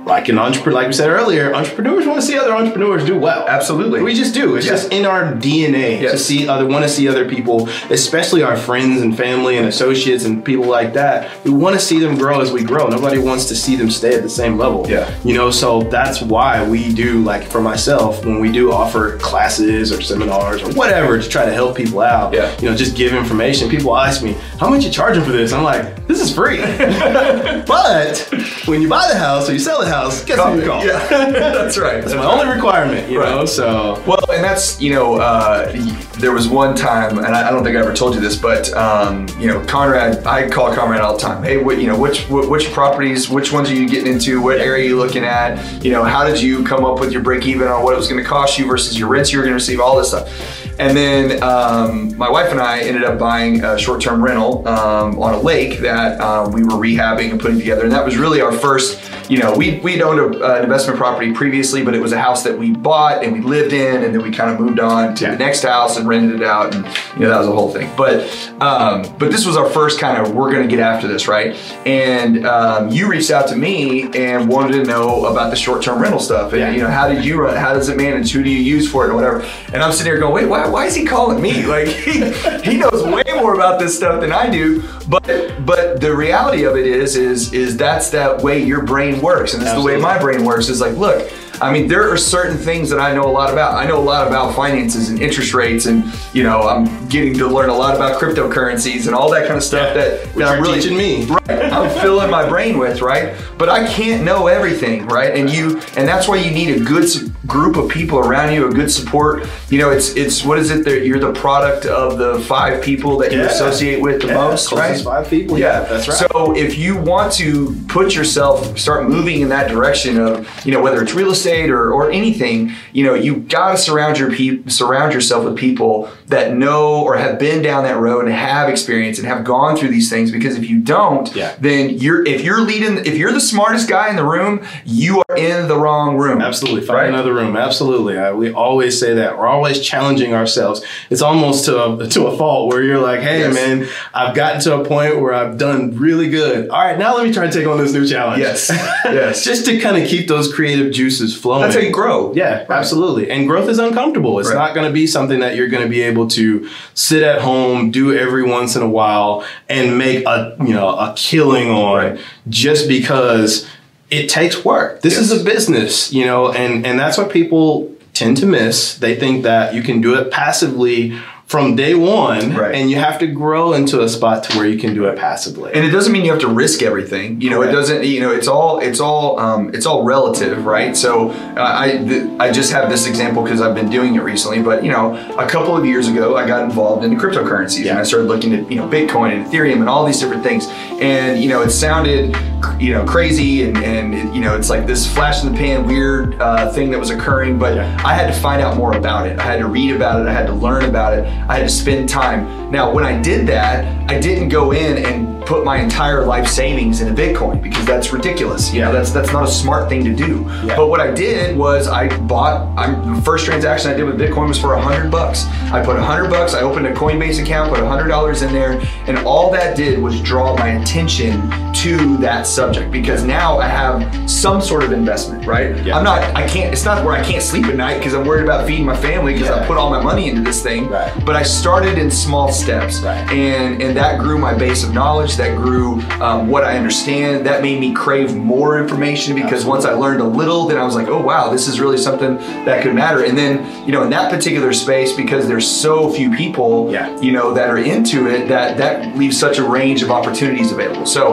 [0.05, 3.45] like an entrepreneur, like we said earlier, entrepreneurs want to see other entrepreneurs do well.
[3.47, 4.01] Absolutely.
[4.01, 4.55] we just do.
[4.55, 4.71] It's Yeah.
[4.71, 9.01] just in our DNA to see other, want to see other people, especially our friends
[9.01, 11.29] and family and associates and people like that.
[11.43, 12.87] We want to see them grow as we grow.
[12.87, 14.85] Nobody wants to see them stay at the same level.
[14.89, 15.09] Yeah.
[15.23, 17.21] you know, so that's why we do.
[17.21, 21.53] Like for myself, when we do offer classes or seminars or whatever to try to
[21.53, 22.33] help people out.
[22.33, 22.51] Yeah.
[22.61, 23.69] you know, just give information.
[23.69, 26.57] People ask me, "How much you charging for this?" I'm like, "This is free."
[27.67, 28.17] but
[28.65, 30.85] when you buy the house or you sell the house house, guess who you call?
[30.85, 32.01] Yeah, that's right.
[32.01, 33.29] That's my only requirement, you Right.
[33.29, 33.45] know.
[33.45, 35.71] So Well, and that's you know, uh,
[36.19, 38.71] there was one time, and I, I don't think I ever told you this, but
[38.73, 41.43] um, you know, Conrad, I call Conrad all the time.
[41.43, 44.41] Hey, what, you know, which wh- which properties, which ones are you getting into?
[44.41, 45.83] What area are you looking at?
[45.83, 48.07] You know, how did you come up with your break even on what it was
[48.07, 49.79] going to cost you versus your rents you were going to receive?
[49.79, 50.58] All this stuff.
[50.79, 55.33] And then um, my wife and I ended up buying a short-term rental um, on
[55.33, 58.51] a lake that um, we were rehabbing and putting together, and that was really our
[58.53, 58.99] first.
[59.29, 62.19] You know, we we'd owned a, uh, an investment property previously, but it was a
[62.19, 65.13] house that we bought and we lived in, and then we kind of moved on
[65.15, 65.31] to Yeah.
[65.31, 66.83] the next house and rented it out, and
[67.15, 67.91] you know that was a whole thing.
[67.95, 68.21] But
[68.61, 71.55] um, but this was our first kind of we're going to get after this, right?
[71.85, 76.19] And um, you reached out to me and wanted to know about the short-term rental
[76.21, 76.71] stuff, and Yeah.
[76.71, 77.55] you know how did you run?
[77.55, 78.31] How does it manage?
[78.31, 79.45] Who do you use for it, and whatever.
[79.73, 81.49] And I'm sitting here going, wait, why, why is he calling me?
[81.69, 82.31] Like he,
[82.63, 84.81] he knows way more about this stuff than I do.
[85.07, 89.53] But but the reality of it is is is that's that way your brain works,
[89.53, 90.69] and this is the way my brain works.
[90.69, 91.31] Is like, look.
[91.61, 93.73] I mean, there are certain things that I know a lot about.
[93.73, 97.47] I know a lot about finances and interest rates, and you know, I'm getting to
[97.47, 100.79] learn a lot about cryptocurrencies and all that kind of stuff that, that I'm really
[100.79, 101.25] teaching me.
[101.25, 105.79] right i'm filling my brain with right but i can't know everything right and you
[105.97, 107.07] and that's why you need a good
[107.49, 110.85] group of people around you a good support you know it's it's what is it
[110.85, 114.71] that you're the product of the five people that you associate with the Yeah, most
[114.71, 115.57] right five people.
[115.57, 116.17] yeah, that's right.
[116.31, 120.81] So if you want to put yourself, start moving in that direction of, you know,
[120.81, 124.69] whether it's real estate or, or anything, you know, you got to surround your people,
[124.71, 129.17] surround yourself with people that know or have been down that road and have experience
[129.19, 130.31] and have gone through these things.
[130.31, 131.53] Because if you don't, Yeah.
[131.59, 135.35] then you're if you're leading, if you're the smartest guy in the room, you are
[135.37, 136.41] in the wrong room.
[136.41, 137.09] Absolutely, find Right?
[137.09, 137.57] another room.
[137.57, 139.37] Absolutely, I, we always say that.
[139.37, 140.83] We're always challenging ourselves.
[141.09, 143.53] It's almost to a, to a fault where you're like, "Hey, Yes.
[143.53, 146.69] man, I've gotten to a point where I've done really good.
[146.69, 148.69] All right, now let me try and take on this new challenge." Yes.
[149.09, 149.43] Yes.
[149.43, 151.61] just to kind of keep those creative juices flowing.
[151.63, 152.31] That's how you grow.
[152.35, 153.29] Yeah, absolutely.
[153.31, 154.39] And growth is uncomfortable.
[154.39, 154.55] It's Right.
[154.55, 157.91] not going to be something that you're going to be able to sit at home,
[157.91, 162.19] do every once in a while, and make a you know a killing on Right.
[162.49, 163.67] just because
[164.09, 165.01] it takes work.
[165.01, 168.95] This is a business, you know, and and that's what people tend to miss.
[168.97, 171.17] They think that you can do it passively
[171.49, 172.75] from day one, Right.
[172.75, 175.71] and you have to grow into a spot to where you can do it passively.
[175.73, 178.31] and it doesn't mean you have to risk everything you know it doesn't you know
[178.31, 180.95] it's all it's all um, it's all relative right?
[180.95, 184.61] So uh, i th- i just have this example because i've been doing it recently
[184.61, 187.97] but you know a couple of years ago i got involved in the cryptocurrencies and
[187.97, 190.67] i started looking at you know bitcoin and ethereum and all these different things.
[191.01, 192.35] And you know it sounded
[192.79, 195.87] you know crazy and and it, you know it's like this flash in the pan
[195.87, 198.01] weird uh, thing that was occurring but Yeah.
[198.05, 199.39] i had to find out more about it.
[199.39, 200.27] I had to read about it.
[200.27, 202.71] I had to learn about it i had to spend time.
[202.71, 207.01] Now when i did that i didn't go in and put my entire life savings
[207.01, 208.71] into bitcoin because that's ridiculous.
[208.73, 210.45] You know that's that's not a smart thing to do.
[210.63, 210.75] Yeah.
[210.75, 214.47] but what i did was i bought i'm the first transaction i did with bitcoin
[214.47, 215.45] was for a hundred bucks.
[215.71, 218.51] I put a hundred bucks i opened a coinbase account put a hundred dollars in
[218.53, 223.67] there and all that did was draw my attention to that subject because now i
[223.67, 225.83] have some sort of investment right?
[225.85, 225.97] Yeah.
[225.97, 228.43] i'm not i can't it's not where i can't sleep at night because i'm worried
[228.43, 230.87] about feeding my family because i put all my money into this thing.
[230.89, 231.11] Right.
[231.29, 233.23] But i started in small steps Right.
[233.31, 237.61] and and that grew my base of knowledge that grew um, what i understand that
[237.61, 241.07] made me crave more information because once i learned a little then i was like
[241.07, 243.53] oh wow this is really something that could matter and then
[243.85, 247.15] you know in that particular space because there's so few people Yeah.
[247.19, 251.05] you know that are into it that that leaves such a range of opportunities available
[251.05, 251.23] so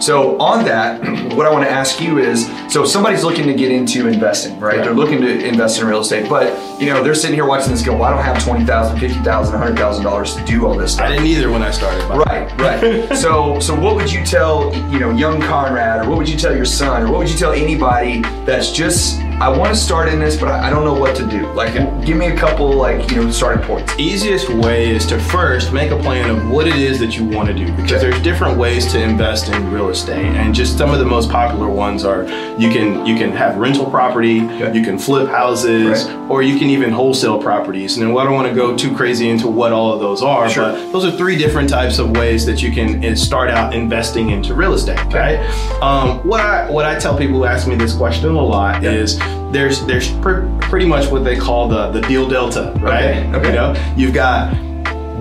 [0.00, 1.00] so on that
[1.36, 4.58] what i want to ask you is so if somebody's looking to get into investing
[4.58, 4.82] right Right.
[4.84, 6.46] they're looking to invest in real estate but
[6.80, 10.36] you know they're sitting here watching this go well i don't have 20000 50000 100000
[10.36, 12.04] to do all this stuff I didn't either when I started.
[12.08, 13.16] Right, right.
[13.16, 16.54] so, so what would you tell, you know, young Conrad, or what would you tell
[16.54, 20.18] your son, or what would you tell anybody that's just, I want to start in
[20.20, 21.46] this, but I I don't know what to do.
[21.52, 21.74] Like,
[22.06, 23.92] give me a couple, like, you know, starting points.
[23.98, 27.48] easiest way is to first make a plan of what it is that you want
[27.48, 28.10] to do because Okay.
[28.10, 31.68] there's different ways to invest in real estate and just some of the most popular
[31.68, 32.22] ones are
[32.58, 34.72] you can you can have rental property Okay.
[34.76, 36.30] you can flip houses Right.
[36.30, 39.48] or you can even wholesale properties and I don't want to go too crazy into
[39.48, 40.72] what all of those are Sure.
[40.72, 44.30] but those are three different types of ways that you can uh, start out investing
[44.30, 45.44] into real estate okay
[45.82, 48.92] um, what I what I tell people who ask me this question a lot Yeah.
[48.92, 49.18] is
[49.52, 53.48] there's there's pr- pretty much what they call the the deal delta right Okay, okay.
[53.48, 54.52] you know you've got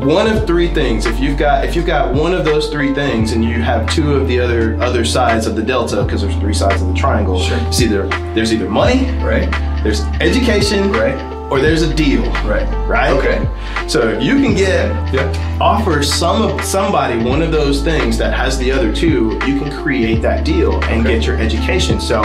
[0.04, 3.32] one of three things if you've got if you've got one of those three things
[3.32, 6.54] and you have two of the other other sides of the delta because there's three
[6.54, 7.58] sides of the triangle Sure.
[7.68, 9.50] it's either there's either money Right,
[9.84, 11.16] there's education right.
[11.54, 12.24] Or there's a deal.
[12.44, 12.68] Right.
[12.88, 13.12] Right?
[13.12, 13.48] Okay.
[13.88, 15.32] So you can get Yeah.
[15.62, 20.22] offer some somebody one of those things that has the other two, you can create
[20.24, 21.14] that deal and Okay.
[21.16, 22.00] get your education.
[22.00, 22.18] So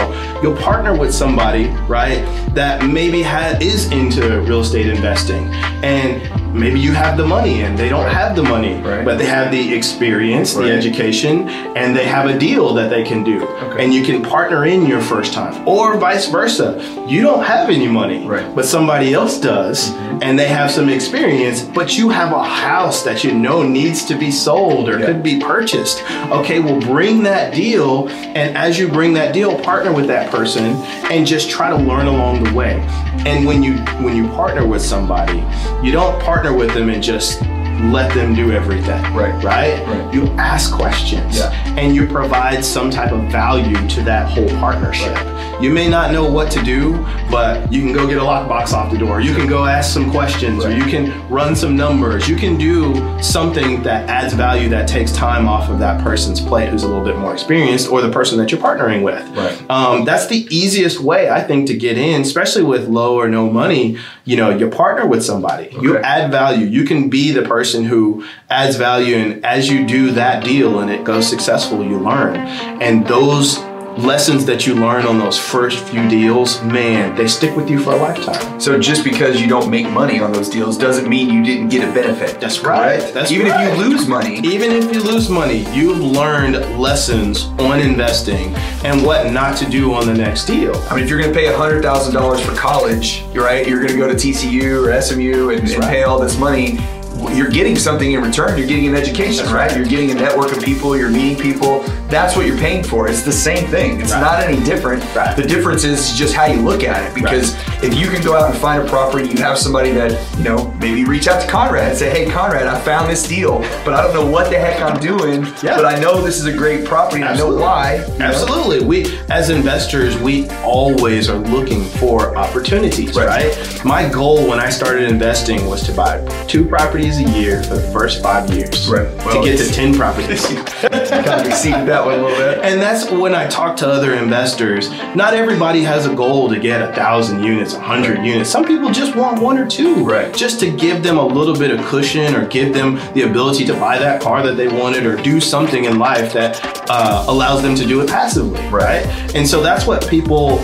[0.42, 2.20] you'll partner with somebody, right,
[2.54, 5.44] that maybe ha- is into real estate investing,
[5.82, 6.22] and
[6.54, 8.12] maybe you have the money and they don't Right.
[8.22, 9.04] have the money, Right.
[9.04, 10.66] but they have the experience, Right.
[10.68, 13.84] the education, and they have a deal that they can do, Okay.
[13.84, 16.68] and you can partner in your first time, or vice versa.
[17.06, 18.46] You don't have any money, Right.
[18.56, 19.92] but somebody else does,
[20.22, 24.14] and they have some experience, but you have a house that you know needs to
[24.14, 25.06] be sold or Yeah.
[25.06, 26.02] could be purchased.
[26.30, 30.64] Okay, well, bring that deal, and as you bring that deal, partner with that person
[31.10, 32.80] and just try to learn along the way.
[33.26, 35.42] And when you when you partner with somebody,
[35.82, 37.42] you don't partner with them and just
[37.80, 39.02] let them do everything.
[39.14, 39.32] Right.
[39.42, 39.86] Right?
[39.86, 40.14] Right.
[40.14, 41.50] You ask questions Yeah.
[41.78, 45.16] and you provide some type of value to that whole partnership.
[45.60, 46.92] You may not know what to do,
[47.32, 49.20] but you can go get a lockbox off the door.
[49.20, 52.28] You can go ask some questions, or you can run some numbers.
[52.28, 56.68] You can do something that adds value that takes time off of that person's plate
[56.68, 59.26] who's a little bit more experienced, or the person that you're partnering with.
[59.36, 59.60] Right.
[59.68, 63.50] Um, that's the easiest way, I think, to get in, especially with low or no
[63.50, 63.98] money.
[64.24, 65.76] You know, you partner with somebody.
[65.82, 66.66] You add value.
[66.66, 70.90] You can be the person who adds value, and as you do that deal and
[70.90, 72.36] it goes successful, you learn.
[72.36, 73.58] And those
[73.98, 77.92] lessons that you learn on those first few deals, man, they stick with you for
[77.92, 78.60] a lifetime.
[78.60, 81.88] So just because you don't make money on those deals doesn't mean you didn't get
[81.88, 82.40] a benefit.
[82.40, 82.98] That's right.
[83.00, 83.14] correct?
[83.14, 83.68] That's Even right.
[83.68, 84.38] if you lose money.
[84.38, 88.54] Even if you lose money, you've learned lessons on investing
[88.84, 90.76] and what not to do on the next deal.
[90.88, 93.66] I mean, if you're going to pay hundred thousand dollars for college, right.
[93.66, 95.88] You're going to go to TCU or SMU and, and right.
[95.88, 96.78] pay all this money.
[97.18, 98.56] You're getting something in return.
[98.56, 99.74] You're getting an education, right?
[99.76, 100.96] You're getting a network of people.
[100.96, 101.84] You're meeting people.
[102.08, 103.06] That's what you're paying for.
[103.06, 104.00] It's the same thing.
[104.00, 104.20] It's Right.
[104.22, 105.04] not any different.
[105.14, 105.36] Right.
[105.36, 107.14] The difference is just how you look at it.
[107.14, 110.44] Because if you can go out and find a property, you have somebody that you
[110.44, 113.92] know maybe reach out to Conrad and say, "Hey, Conrad, I found this deal, but
[113.92, 115.46] I don't know what the heck I'm doing.
[115.62, 115.76] Yeah.
[115.76, 117.20] But I know this is a great property.
[117.20, 118.24] and I know why." you know?
[118.24, 118.80] Absolutely.
[118.86, 123.26] We, as investors, we always are looking for opportunities, Right.
[123.28, 123.84] right.
[123.84, 127.88] My goal when I started investing was to buy two properties a year for the
[127.92, 128.88] first five years.
[128.88, 129.08] Right.
[129.26, 130.46] Well, to get to 10 properties.
[130.46, 132.58] kind of exceeded that one a little bit.
[132.64, 134.90] And that's when I talk to other investors.
[135.14, 138.50] Not everybody has a goal to get a thousand units, a hundred units.
[138.50, 140.34] Some people just want one or two, Right.
[140.34, 143.74] Just to give them a little bit of cushion or give them the ability to
[143.74, 147.74] buy that car that they wanted or do something in life that uh, allows them
[147.74, 149.04] to do it passively, right?
[149.34, 150.58] And so that's what people.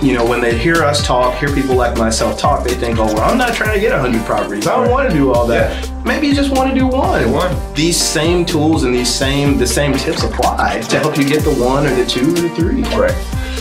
[0.00, 3.06] You know, when they hear us talk, hear people like myself talk, they think, "Oh,
[3.06, 4.64] well, I'm not trying to get 100 properties.
[4.68, 4.90] I don't Right.
[4.92, 5.72] want to do all that.
[5.72, 5.90] Yeah.
[6.04, 7.32] Maybe you just want to do one.
[7.32, 7.50] one.
[7.74, 11.50] These same tools and these same the same tips apply to help you get the
[11.50, 12.82] one or the two or the three.
[12.96, 13.12] Right.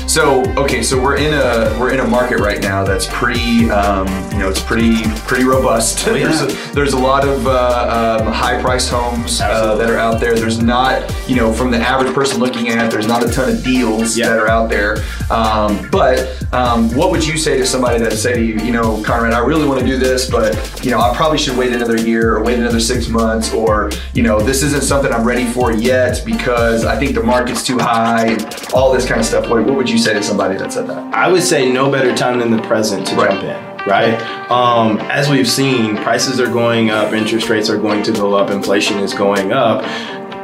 [0.08, 4.08] So okay, so we're in a we're in a market right now that's pretty um,
[4.32, 6.08] you know it's pretty pretty robust.
[6.08, 6.28] Oh, yeah.
[6.28, 10.20] there's, a, there's a lot of uh, um, high priced homes uh, that are out
[10.22, 10.34] there.
[10.36, 13.50] There's not you know from the average person looking at it, there's not a ton
[13.50, 14.30] of deals Yeah.
[14.30, 14.98] that are out there.
[15.30, 19.04] Um, but um, what would you say to somebody that say to you, you know,
[19.04, 20.56] Conrad, I really want to do this, but
[20.86, 24.24] you know I probably should wait another year or wait another six months, or you
[24.24, 28.28] know this isn't something I'm ready for yet because I think the market's too high
[28.28, 29.50] and all this kind of stuff.
[29.50, 31.14] What would you say to somebody that said that?
[31.14, 33.32] I would say no better time than the present to Right.
[33.32, 33.68] jump in.
[33.88, 34.52] Right.
[34.52, 38.50] Um, as we've seen, prices are going up, interest rates are going to go up,
[38.50, 39.86] inflation is going up.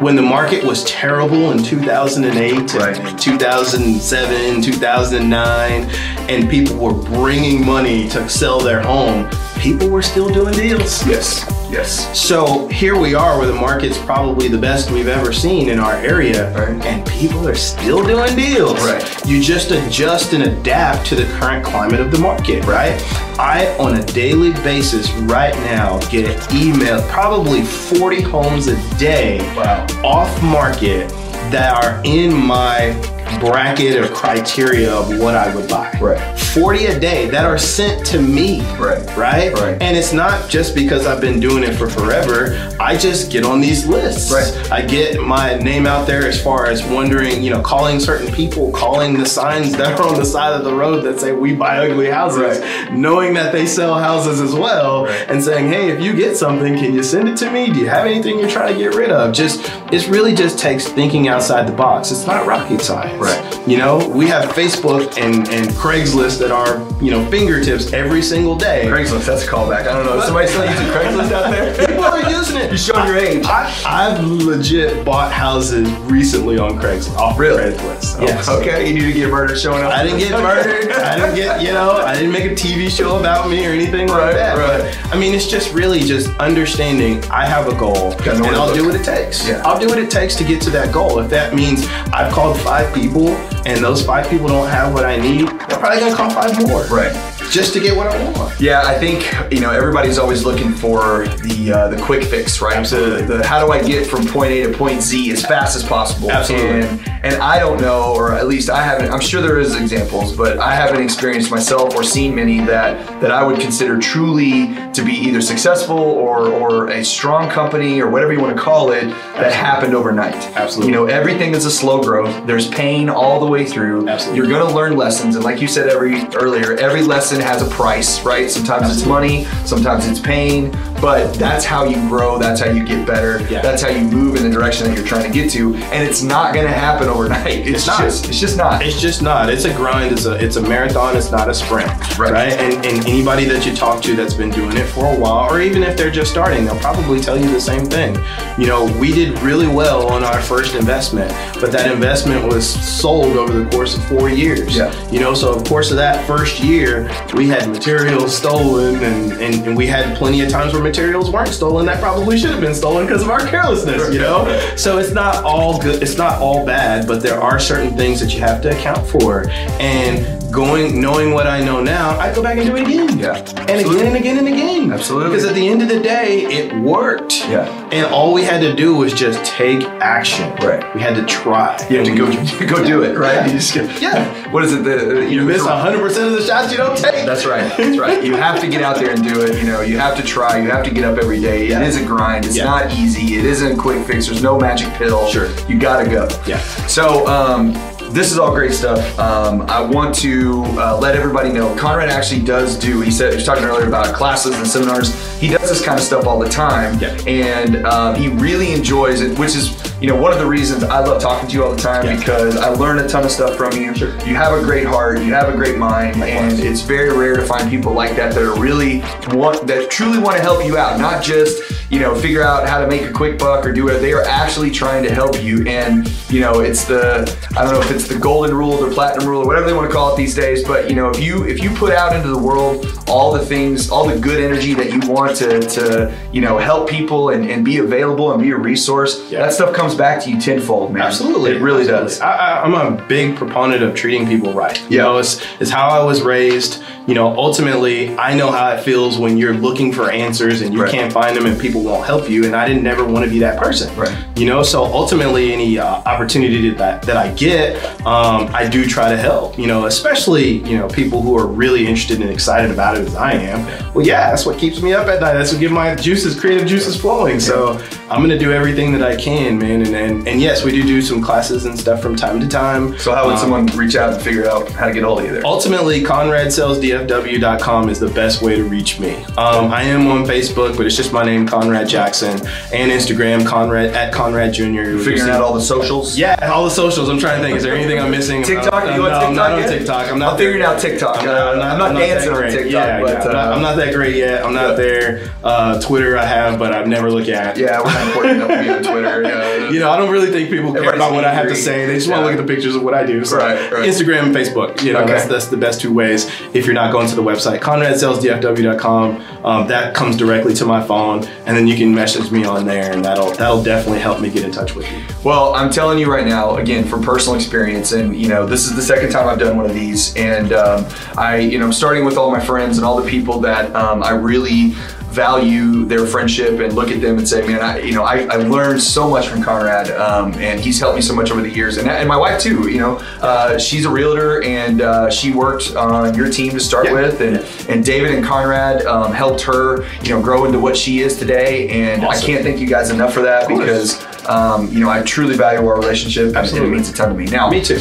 [0.01, 2.97] When the market was terrible in 2008 Right.
[2.97, 5.89] and 2007, 2009,
[6.29, 9.29] and people were bringing money to sell their home,
[9.59, 11.05] people were still doing deals.
[11.07, 11.45] Yes.
[11.69, 12.17] Yes.
[12.19, 15.93] So here we are where the market's probably the best we've ever seen in our
[15.93, 16.85] area, Right.
[16.85, 18.79] and people are still doing deals.
[18.81, 19.25] Right.
[19.25, 22.93] You just adjust and adapt to the current climate of the market, right?
[23.39, 29.87] I, on a daily basis right now, get email probably 40 homes a day Wow.
[30.03, 31.09] off market
[31.49, 32.91] that are in my
[33.39, 35.91] bracket or criteria of what I would buy.
[36.01, 36.39] Right.
[36.39, 38.61] 40 a day that are sent to me.
[38.77, 38.99] Right.
[39.17, 39.53] Right?
[39.53, 39.81] Right.
[39.81, 42.55] And it's not just because I've been doing it for forever.
[42.79, 44.31] I just get on these lists.
[44.31, 44.71] Right.
[44.71, 48.71] I get my name out there as far as wondering, you know, calling certain people,
[48.71, 51.77] calling the signs that are on the side of the road that say we buy
[51.87, 52.59] ugly houses,
[52.91, 55.25] knowing that they sell houses as well, Right.
[55.29, 57.71] and saying, hey, if you get something, can you send it to me?
[57.71, 59.33] Do you have anything you're trying to get rid of?
[59.33, 59.61] Just
[59.91, 62.11] it really just takes thinking outside the box.
[62.11, 63.19] It's not rocket science.
[63.23, 63.67] Right.
[63.67, 68.55] You know, we have Facebook and, and Craigslist at our, you know, fingertips every single
[68.55, 68.85] day.
[68.87, 69.87] Craigslist, that's a callback.
[69.87, 70.17] I don't know.
[70.17, 71.87] Is somebody still using Craigslist out there?
[71.87, 72.03] People
[72.55, 72.69] it.
[72.69, 73.45] You're showing your age.
[73.45, 73.63] I,
[74.11, 77.15] have legit bought houses recently on Craigslist.
[77.17, 77.61] Off really?
[77.63, 78.21] Craigslist.
[78.21, 78.49] Yes.
[78.49, 78.87] Okay.
[78.87, 79.91] You need to get murdered showing up.
[79.91, 80.91] I didn't get murdered.
[80.91, 84.07] I didn't get, you know, I didn't make a TV show about me or anything
[84.07, 84.57] right, like that.
[84.57, 84.97] Right.
[85.01, 88.85] But, I mean, it's just really just understanding I have a goal and I'll do
[88.85, 89.47] what it takes.
[89.47, 89.61] Yeah.
[89.65, 91.19] I'll do what it takes to get to that goal.
[91.19, 93.29] If that means I've called five people
[93.65, 96.83] and those five people don't have what I need, I'm probably gonna call five more.
[96.85, 98.59] Right just to get what I want.
[98.59, 102.77] Yeah, I think you know everybody's always looking for the uh, the quick fix, right?
[102.77, 103.27] Absolutely.
[103.27, 105.83] The, the, how do I get from point A to point Z as fast as
[105.83, 106.31] possible?
[106.31, 106.81] Absolutely.
[106.81, 109.11] And, and I don't know, or at least I haven't.
[109.11, 113.29] I'm sure there is examples, but I haven't experienced myself or seen many that that
[113.29, 118.33] I would consider truly to be either successful or or a strong company or whatever
[118.33, 119.53] you want to call it that Absolutely.
[119.53, 120.35] happened overnight.
[120.55, 120.91] Absolutely.
[120.91, 122.47] You know, everything is a slow growth.
[122.47, 124.07] There's pain all the way through.
[124.07, 124.39] Absolutely.
[124.39, 127.69] You're going to learn lessons, and like you said every earlier, every lesson has a
[127.69, 128.49] price, right?
[128.49, 129.41] Sometimes Absolutely.
[129.41, 130.71] it's money, sometimes it's pain,
[131.01, 133.61] but that's how you grow, that's how you get better, yeah.
[133.61, 136.23] that's how you move in the direction that you're trying to get to, and it's
[136.23, 137.67] not going to happen overnight.
[137.67, 137.99] It's, it's not.
[138.01, 138.81] Just, it's just not.
[138.81, 139.49] It's just not.
[139.49, 140.13] It's a grind.
[140.13, 141.15] It's a it's a marathon.
[141.17, 142.31] It's not a sprint, right?
[142.31, 142.53] right?
[142.53, 145.61] And, and anybody that you talk to that's been doing it for a while, or
[145.61, 148.15] even if they're just starting, they'll probably tell you the same thing.
[148.57, 153.37] You know, we did really well on our first investment, but that investment was sold
[153.37, 154.75] over the course of four years.
[154.75, 154.93] Yeah.
[155.09, 159.67] You know, so of course of that first year, we had materials stolen, and, and,
[159.67, 162.75] and we had plenty of times where materials weren't stolen that probably should have been
[162.75, 164.13] stolen because of our carelessness.
[164.13, 166.03] You know, so it's not all good.
[166.03, 169.49] It's not all bad, but there are certain things that you have to account for,
[169.79, 173.17] and going, knowing what I know now, I'd go back and do it again.
[173.17, 173.37] Yeah.
[173.37, 173.97] And Absolutely.
[173.97, 174.91] again and again and again.
[174.91, 175.29] Absolutely.
[175.29, 177.39] Because at the end of the day, it worked.
[177.49, 177.67] Yeah.
[177.91, 180.53] And all we had to do was just take action.
[180.57, 180.83] Right.
[180.93, 181.75] We had to try.
[181.89, 182.27] You have to go
[182.77, 183.35] go do it, right?
[183.35, 183.47] Yeah.
[183.47, 184.51] You just, yeah.
[184.51, 184.83] What is it?
[184.83, 187.25] The, you, you miss 100% of the shots you don't take.
[187.25, 187.75] That's right.
[187.75, 188.23] That's right.
[188.23, 189.59] You have to get out there and do it.
[189.59, 190.59] You know, you have to try.
[190.59, 191.67] You have to get up every day.
[191.67, 191.81] Yeah.
[191.81, 192.45] It is a grind.
[192.45, 192.65] It's yeah.
[192.65, 193.35] not easy.
[193.35, 194.27] It isn't a quick fix.
[194.27, 195.27] There's no magic pill.
[195.29, 195.49] Sure.
[195.67, 196.27] You gotta go.
[196.45, 196.59] Yeah.
[196.87, 197.73] So, um,
[198.13, 199.17] this is all great stuff.
[199.17, 203.01] Um, I want to uh, let everybody know Conrad actually does do.
[203.01, 205.39] He said he was talking earlier about classes and seminars.
[205.39, 207.17] He does this kind of stuff all the time, yeah.
[207.25, 210.99] and um, he really enjoys it, which is you know one of the reasons I
[210.99, 212.17] love talking to you all the time yeah.
[212.17, 213.95] because I learn a ton of stuff from you.
[213.95, 214.09] Sure.
[214.27, 216.59] You have a great heart, you have a great mind, Likewise.
[216.59, 218.99] and it's very rare to find people like that that are really
[219.29, 222.81] want that truly want to help you out, not just you know figure out how
[222.81, 223.99] to make a quick buck or do it.
[223.99, 227.21] They are actually trying to help you, and you know it's the
[227.55, 229.89] I don't know if it's the golden rule or platinum rule or whatever they want
[229.89, 230.67] to call it these days.
[230.67, 233.89] But you know, if you if you put out into the world all the things,
[233.89, 237.63] all the good energy that you want to to you know help people and, and
[237.63, 239.39] be available and be a resource, yeah.
[239.39, 241.03] that stuff comes back to you tenfold, man.
[241.03, 242.09] Absolutely, it really Absolutely.
[242.09, 242.21] does.
[242.21, 244.79] I, am a big proponent of treating people right.
[244.89, 245.03] You yeah.
[245.03, 249.17] know, it's it's how I was raised you know, ultimately, I know how it feels
[249.17, 250.91] when you're looking for answers and you right.
[250.91, 252.45] can't find them and people won't help you.
[252.45, 253.93] And I didn't never want to be that person.
[253.97, 254.17] Right.
[254.37, 259.09] You know, so ultimately, any uh, opportunity that that I get, um, I do try
[259.09, 259.59] to help.
[259.59, 263.15] You know, especially you know people who are really interested and excited about it as
[263.15, 263.93] I am.
[263.93, 265.33] Well, yeah, that's what keeps me up at night.
[265.33, 267.39] That's what gives my juices, creative juices flowing.
[267.39, 267.73] So
[268.09, 269.81] I'm gonna do everything that I can, man.
[269.83, 272.97] And and, and yes, we do do some classes and stuff from time to time.
[272.97, 275.19] So how would um, someone reach out and figure out how to get a hold
[275.19, 275.45] of you there?
[275.45, 279.15] Ultimately, Conrad sells dfw.com is the best way to reach me.
[279.37, 282.35] Um, I am on Facebook, but it's just my name, Conrad Jackson,
[282.73, 284.63] and Instagram, Conrad at Conrad Jr.
[284.63, 286.17] You're figuring out all the socials?
[286.17, 287.09] Yeah, all the socials.
[287.09, 287.57] I'm trying to think.
[287.57, 288.43] Is there anything I'm missing?
[288.43, 288.85] TikTok?
[288.85, 289.23] Uh, you on no, TikTok?
[289.23, 289.69] I'm not yet?
[289.69, 290.11] on TikTok.
[290.11, 290.31] I'm not.
[290.33, 291.17] I'm figuring out TikTok.
[291.19, 292.71] I'm not, I'm not, I'm not dancing on TikTok.
[292.71, 293.23] Yeah, but, yeah.
[293.23, 294.45] I'm, not, I'm, not, that great yet.
[294.45, 294.75] I'm not yeah.
[294.75, 295.33] there.
[295.43, 297.57] Uh, Twitter I have, but I've never looked at.
[297.57, 299.23] Yeah, we're not important enough to be on Twitter.
[299.23, 299.62] Yeah.
[299.73, 301.85] You know, I don't really think people care Everybody's about what I have to say.
[301.85, 303.23] They just want to look at the pictures of what I do.
[303.25, 303.87] So Right, right.
[303.89, 304.81] Instagram and Facebook.
[304.83, 305.13] You know, Okay.
[305.13, 306.29] that's that's the best two ways.
[306.53, 311.23] If you're not going to the website, ConradSellsDFW.com, um, that comes directly to my phone,
[311.45, 314.43] and then you can message me on there, and that'll that'll definitely help me get
[314.43, 314.97] in touch with you.
[315.23, 318.75] Well, I'm telling you right now, again, from personal experience, and you know, this is
[318.75, 320.85] the second time I've done one of these, and um,
[321.17, 324.03] I, you know, I'm starting with all my friends and all the people that um,
[324.03, 324.73] I really
[325.13, 328.35] value their friendship and look at them and say, man, I, you know, I, I
[328.37, 331.77] learned so much from Conrad, um, and he's helped me so much over the years,
[331.77, 332.69] and, and my wife too.
[332.69, 336.85] You know, uh, she's a realtor, and uh, she worked on your team to start
[336.87, 336.93] Yeah.
[336.93, 337.37] with, and
[337.69, 341.69] and David and Conrad um, helped her, you know, grow into what she is today,
[341.69, 345.35] and I can't thank you guys enough for that because um, you know I truly
[345.37, 346.69] value our relationship, and- and Absolutely.
[346.69, 347.25] it means a ton to me.
[347.25, 347.79] Now, Me too.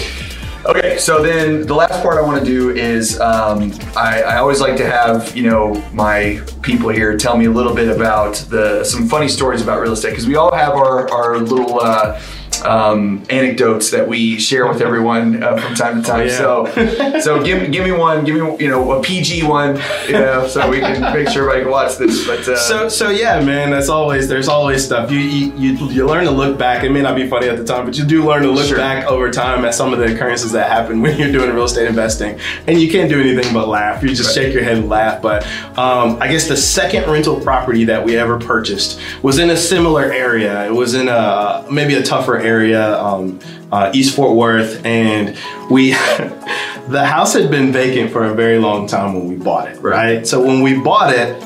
[0.64, 4.60] Okay, so then the last part I want to do is um, I, I always
[4.60, 8.84] like to have you know my people here tell me a little bit about the
[8.84, 11.80] some funny stories about real estate because we all have our our little.
[11.80, 12.20] Uh,
[12.64, 16.28] um, anecdotes that we share with everyone uh, from time to time.
[16.40, 20.12] Oh, So, so give give me one, give me you know a PG one, you
[20.12, 22.26] know, so we can make sure everybody can watch this.
[22.26, 23.70] But uh, So so yeah, man.
[23.70, 26.84] That's always there's always stuff you, you you you learn to look back.
[26.84, 28.76] It may not be funny at the time, but you do learn to look Sure.
[28.76, 31.88] back over time at some of the occurrences that happen when you're doing real estate
[31.88, 34.02] investing, and you can't do anything but laugh.
[34.02, 34.44] You just Right.
[34.44, 35.20] shake your head and laugh.
[35.22, 35.44] But
[35.78, 40.04] um, I guess the second rental property that we ever purchased was in a similar
[40.12, 40.64] area.
[40.66, 43.40] It was in a maybe a tougher area, um,
[43.70, 45.36] uh, East Fort Worth, and
[45.70, 45.90] we
[46.88, 49.80] the house had been vacant for a very long time when we bought it.
[49.80, 50.26] Right.
[50.26, 51.42] So when we bought it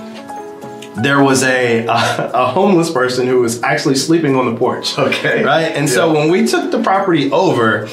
[0.96, 4.98] there was a, a a homeless person who was actually sleeping on the porch.
[4.98, 5.44] Okay.
[5.44, 5.72] Right.
[5.76, 7.88] And so when we took the property over,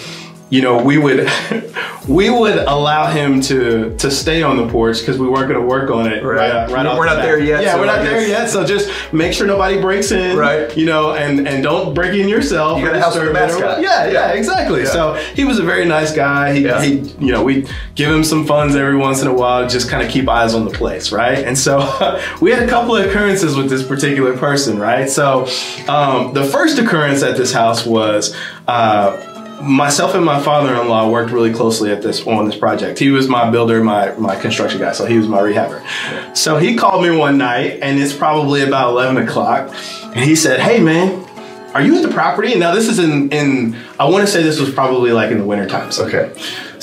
[0.53, 1.27] you know, we would
[2.07, 5.65] we would allow him to to stay on the porch because we weren't going to
[5.65, 6.23] work on it.
[6.23, 6.37] Right.
[6.37, 6.69] Right.
[6.69, 7.25] right We're the not bat.
[7.25, 8.51] there yet, Yeah, so we're not there yet.
[8.51, 10.37] So just make sure nobody breaks in.
[10.37, 10.77] Right.
[10.77, 12.77] You know, and and don't break in yourself.
[12.77, 13.81] You got a house with a disturb it or- mascot.
[13.81, 14.05] Yeah.
[14.05, 14.11] Yeah.
[14.11, 14.31] Yeah.
[14.33, 14.81] Exactly.
[14.83, 14.91] Yeah.
[14.91, 16.53] So he was a very nice guy.
[16.53, 16.83] He, Yeah.
[16.83, 20.05] he you know, we give him some funds every once in a while, just kind
[20.05, 21.39] of keep eyes on the place, right?
[21.39, 21.79] And so
[22.41, 25.09] we had a couple of occurrences with this particular person, right?
[25.09, 25.47] So
[25.87, 28.35] um, the first occurrence at this house was.
[28.67, 29.31] Uh,
[29.63, 32.99] Myself and my father-in-law worked really closely at this on this project.
[32.99, 35.81] He was my builder, my my construction guy, so he was my rehabber.
[36.35, 40.59] So he called me one night, and it's probably about eleven o'clock, and he said,
[40.59, 41.25] "Hey, man,
[41.73, 44.59] are you at the property?" Now this is in in I want to say this
[44.59, 45.99] was probably like in the winter times.
[45.99, 46.33] okay,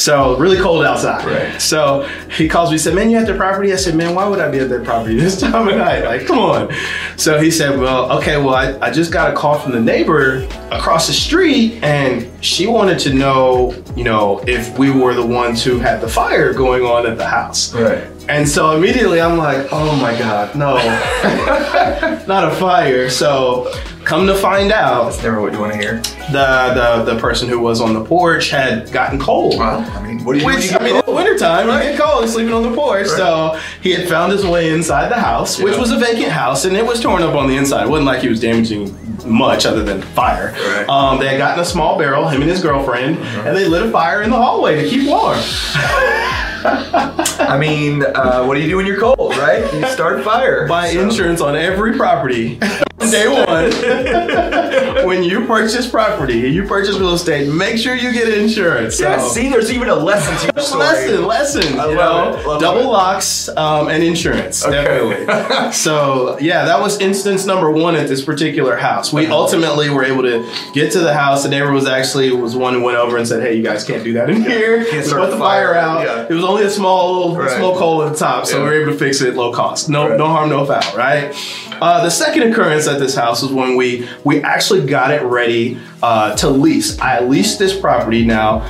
[0.01, 1.27] So really cold outside.
[1.27, 1.61] Right.
[1.61, 3.71] So he calls me, said, Man, you at the property?
[3.73, 6.05] I said, Man, why would I be at that property this time of night?
[6.05, 6.75] Like, come on.
[7.17, 10.49] So he said, Well, okay, well, I, I just got a call from the neighbor
[10.71, 15.63] across the street, and she wanted to know, you know, if we were the ones
[15.63, 17.75] who had the fire going on at the house.
[17.75, 18.09] right.
[18.31, 20.77] And so immediately I'm like, oh my God, no,
[22.29, 23.11] not a fire.
[23.11, 23.73] So
[24.05, 25.97] come to find out, That's never what you want to hear.
[26.31, 29.59] the, the, the person who was on the porch had gotten cold.
[29.59, 30.47] Well, I mean, what do you?
[30.47, 33.09] Which I mean, get in the wintertime, you get cold sleeping on the porch.
[33.09, 36.77] So he had found his way inside the house, which was a vacant house, and
[36.77, 37.87] it was torn up on the inside.
[37.87, 38.97] It wasn't like he was damaging
[39.29, 40.53] much other than fire.
[40.53, 40.89] Right.
[40.89, 43.91] Um, they had gotten a small barrel, him and his girlfriend, and they lit a
[43.91, 45.39] fire in the hallway to keep warm.
[46.65, 49.63] I mean, uh, what do you do when you're cold, right?
[49.75, 50.67] You start a fire.
[50.69, 52.59] Buy So- insurance on every property.
[53.01, 53.27] Day
[54.97, 58.97] one, when you purchase property, and you purchase real estate, make sure you get insurance.
[58.97, 60.85] So- Yeah, see, there's even a lesson to your story.
[60.85, 61.81] Lesson, lesson.
[61.81, 62.87] I you love know, double it.
[62.87, 64.83] locks um, and insurance, Okay.
[64.85, 65.73] definitely.
[65.73, 69.13] so yeah, that was instance number one at this particular house.
[69.13, 71.43] We ultimately were able to get to the house.
[71.43, 74.05] The neighbor was actually was one who went over and said, "Hey, you guys can't
[74.05, 74.85] do that in here.
[74.85, 76.05] Can't We put the fire, fire." out.
[76.05, 76.27] Yeah.
[76.29, 77.51] It was only a small Right.
[77.57, 78.65] smoke hole at the top, so Yeah.
[78.65, 79.89] we were able to fix it low cost.
[79.89, 80.19] No, Right.
[80.19, 80.97] no harm, no foul.
[80.97, 81.35] Right.
[81.81, 85.79] Uh, the second occurrence at this house was when we we actually got it ready
[86.03, 86.99] uh, to lease.
[87.01, 88.61] I leased this property now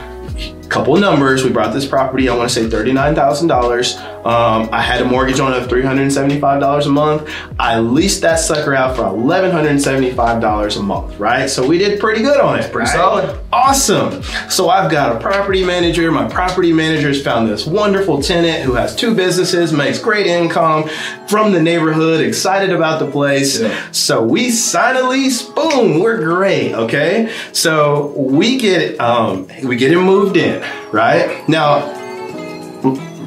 [0.70, 1.44] couple numbers.
[1.44, 4.20] We brought this property, I want to say $39,000.
[4.24, 7.30] Um, I had a mortgage on it of $375 a month.
[7.58, 11.48] I leased that sucker out for $1,175 a month, right?
[11.48, 12.70] So we did pretty good on it.
[12.70, 12.96] Pretty right?
[12.96, 13.40] solid.
[13.52, 14.22] Awesome.
[14.48, 16.10] So I've got a property manager.
[16.12, 20.88] My property manager's found this wonderful tenant who has two businesses, makes great income
[21.28, 23.60] from the neighborhood, excited about the place.
[23.60, 23.90] Yeah.
[23.92, 27.32] So we sign a lease, boom, we're great, okay?
[27.52, 30.59] So we get um we get him moved in,
[30.92, 31.48] right?
[31.48, 31.96] Now,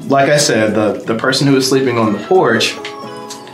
[0.08, 2.76] like I said, the the person who was sleeping on the porch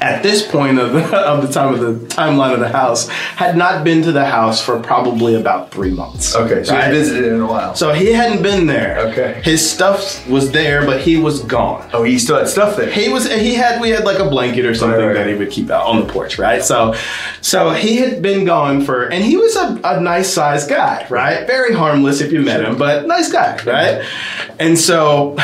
[0.01, 3.57] at this point of the, of the time of the timeline of the house had
[3.57, 6.35] not been to the house for probably about three months.
[6.35, 6.87] Okay, so right?
[6.87, 7.75] you visited in a while.
[7.75, 8.99] So he hadn't been there.
[9.09, 9.41] Okay.
[9.43, 11.89] His stuff was there, but he was gone.
[11.93, 12.91] oh, he still had stuff there.
[12.91, 15.35] He was he had we had like a blanket or something Right, right, that he
[15.35, 16.63] would keep out on the porch, right?
[16.63, 16.95] So
[17.41, 21.45] so he had been gone for and he was a, a nice sized guy, right?
[21.45, 24.05] Very harmless if you met him, but nice guy, right?
[24.59, 25.37] And so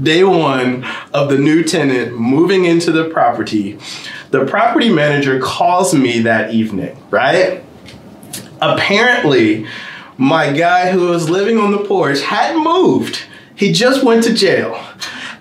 [0.00, 3.78] day one of the new tenant moving into the property,
[4.30, 7.64] the property manager calls me that evening, right?
[8.62, 9.66] apparently
[10.16, 13.24] my guy who was living on the porch hadn't moved.
[13.54, 14.80] He just went to jail.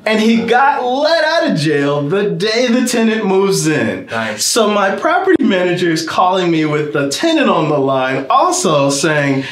[0.03, 4.07] And he got let out of jail the day the tenant moves in.
[4.07, 4.43] Nice.
[4.43, 9.43] So my property manager is calling me with the tenant on the line, also saying,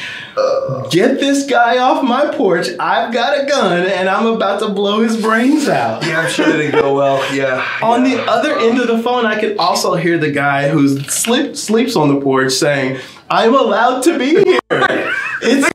[0.90, 2.68] Get this guy off my porch.
[2.78, 6.04] I've got a gun and I'm about to blow his brains out.
[6.04, 7.34] yeah, I'm sure that didn't go well.
[7.34, 7.66] Yeah.
[7.82, 8.16] On yeah.
[8.16, 11.96] the other end of the phone, I could also hear the guy who sleep, sleeps
[11.96, 14.60] on the porch saying, I'm allowed to be here.
[15.42, 15.70] It's,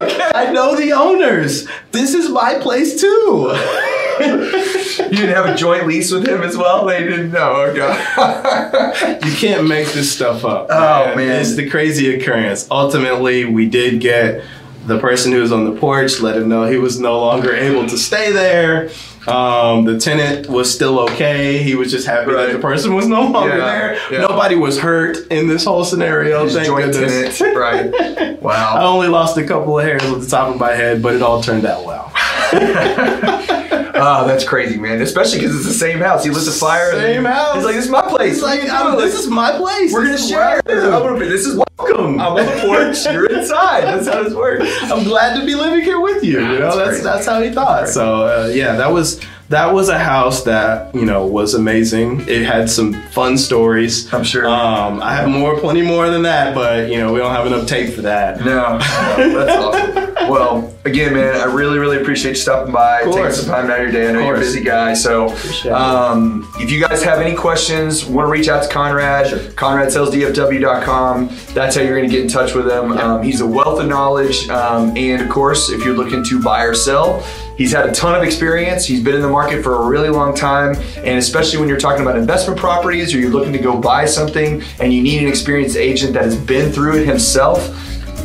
[0.00, 1.68] I know the owners.
[1.92, 3.52] This is my place too.
[4.20, 6.84] you didn't have a joint lease with him as well?
[6.86, 7.52] They didn't know.
[7.68, 9.18] Okay.
[9.26, 10.66] you can't make this stuff up.
[10.70, 11.40] Oh, man.
[11.40, 12.66] It's the crazy occurrence.
[12.70, 14.42] Ultimately, we did get
[14.86, 17.86] the person who was on the porch, let him know he was no longer able
[17.88, 18.90] to stay there.
[19.26, 21.62] Um, the tenant was still okay.
[21.62, 22.48] He was just happy Right.
[22.48, 23.98] that the person was no longer Yeah, there.
[24.10, 24.18] yeah.
[24.20, 26.44] Nobody was hurt in this whole scenario.
[26.44, 27.38] His thank joint goodness.
[27.38, 27.56] tenant.
[27.56, 28.30] Right.
[28.44, 28.74] Wow.
[28.76, 31.22] I only lost a couple of hairs at the top of my head, but it
[31.22, 32.12] all turned out well.
[33.96, 35.00] Oh, that's crazy, man.
[35.02, 36.24] Especially because it's the same house.
[36.24, 36.92] He lit the fire.
[36.92, 37.56] Same house.
[37.56, 38.34] He's like, this is my place.
[38.34, 39.92] It's like, What are you I'm- this is my place.
[39.92, 40.60] We're gonna share.
[40.66, 42.20] I'm This is welcome.
[42.20, 43.04] I'm on the porch.
[43.12, 43.82] You're inside.
[43.84, 44.64] That's how this works.
[44.84, 46.40] I'm glad to be living here with you.
[46.40, 47.02] You know, That's that's crazy.
[47.04, 47.88] that's how he thought.
[47.88, 49.20] So uh, yeah, that was
[49.50, 52.26] that was a house that you know was amazing.
[52.28, 54.12] It had some fun stories.
[54.12, 54.46] I'm sure.
[54.46, 57.66] Um, I have more, plenty more than that, but you know we don't have enough
[57.66, 58.40] tape for that.
[58.40, 60.04] No, no, that's awesome.
[60.30, 63.82] Well, again, man, I really, really appreciate you stopping by, taking some time out of
[63.82, 64.08] your day.
[64.08, 65.28] I know you're a busy guy, so
[65.70, 71.28] um, if you guys have any questions, want to reach out to Conrad, ConradSellsDFW.com.
[71.52, 72.92] That's how you're going to get in touch with him.
[72.92, 76.64] Um, he's a wealth of knowledge, um, and of course, if you're looking to buy
[76.64, 77.22] or sell.
[77.56, 78.84] He's had a ton of experience.
[78.84, 80.76] He's been in the market for a really long time.
[80.96, 84.62] And especially when you're talking about investment properties or you're looking to go buy something
[84.80, 87.68] and you need an experienced agent that has been through it himself,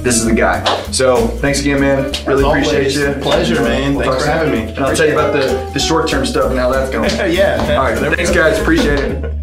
[0.01, 0.63] this is the guy.
[0.91, 2.03] So thanks again, man.
[2.25, 3.13] Really As appreciate always, you.
[3.21, 3.95] pleasure, man.
[3.95, 4.71] We'll Thanks for having me.
[4.71, 7.09] And I'll tell you about the, the short term stuff and how that's going.
[7.33, 7.77] yeah.
[7.77, 8.15] All right.
[8.15, 8.57] Thanks, guys.
[8.59, 9.38] Appreciate it.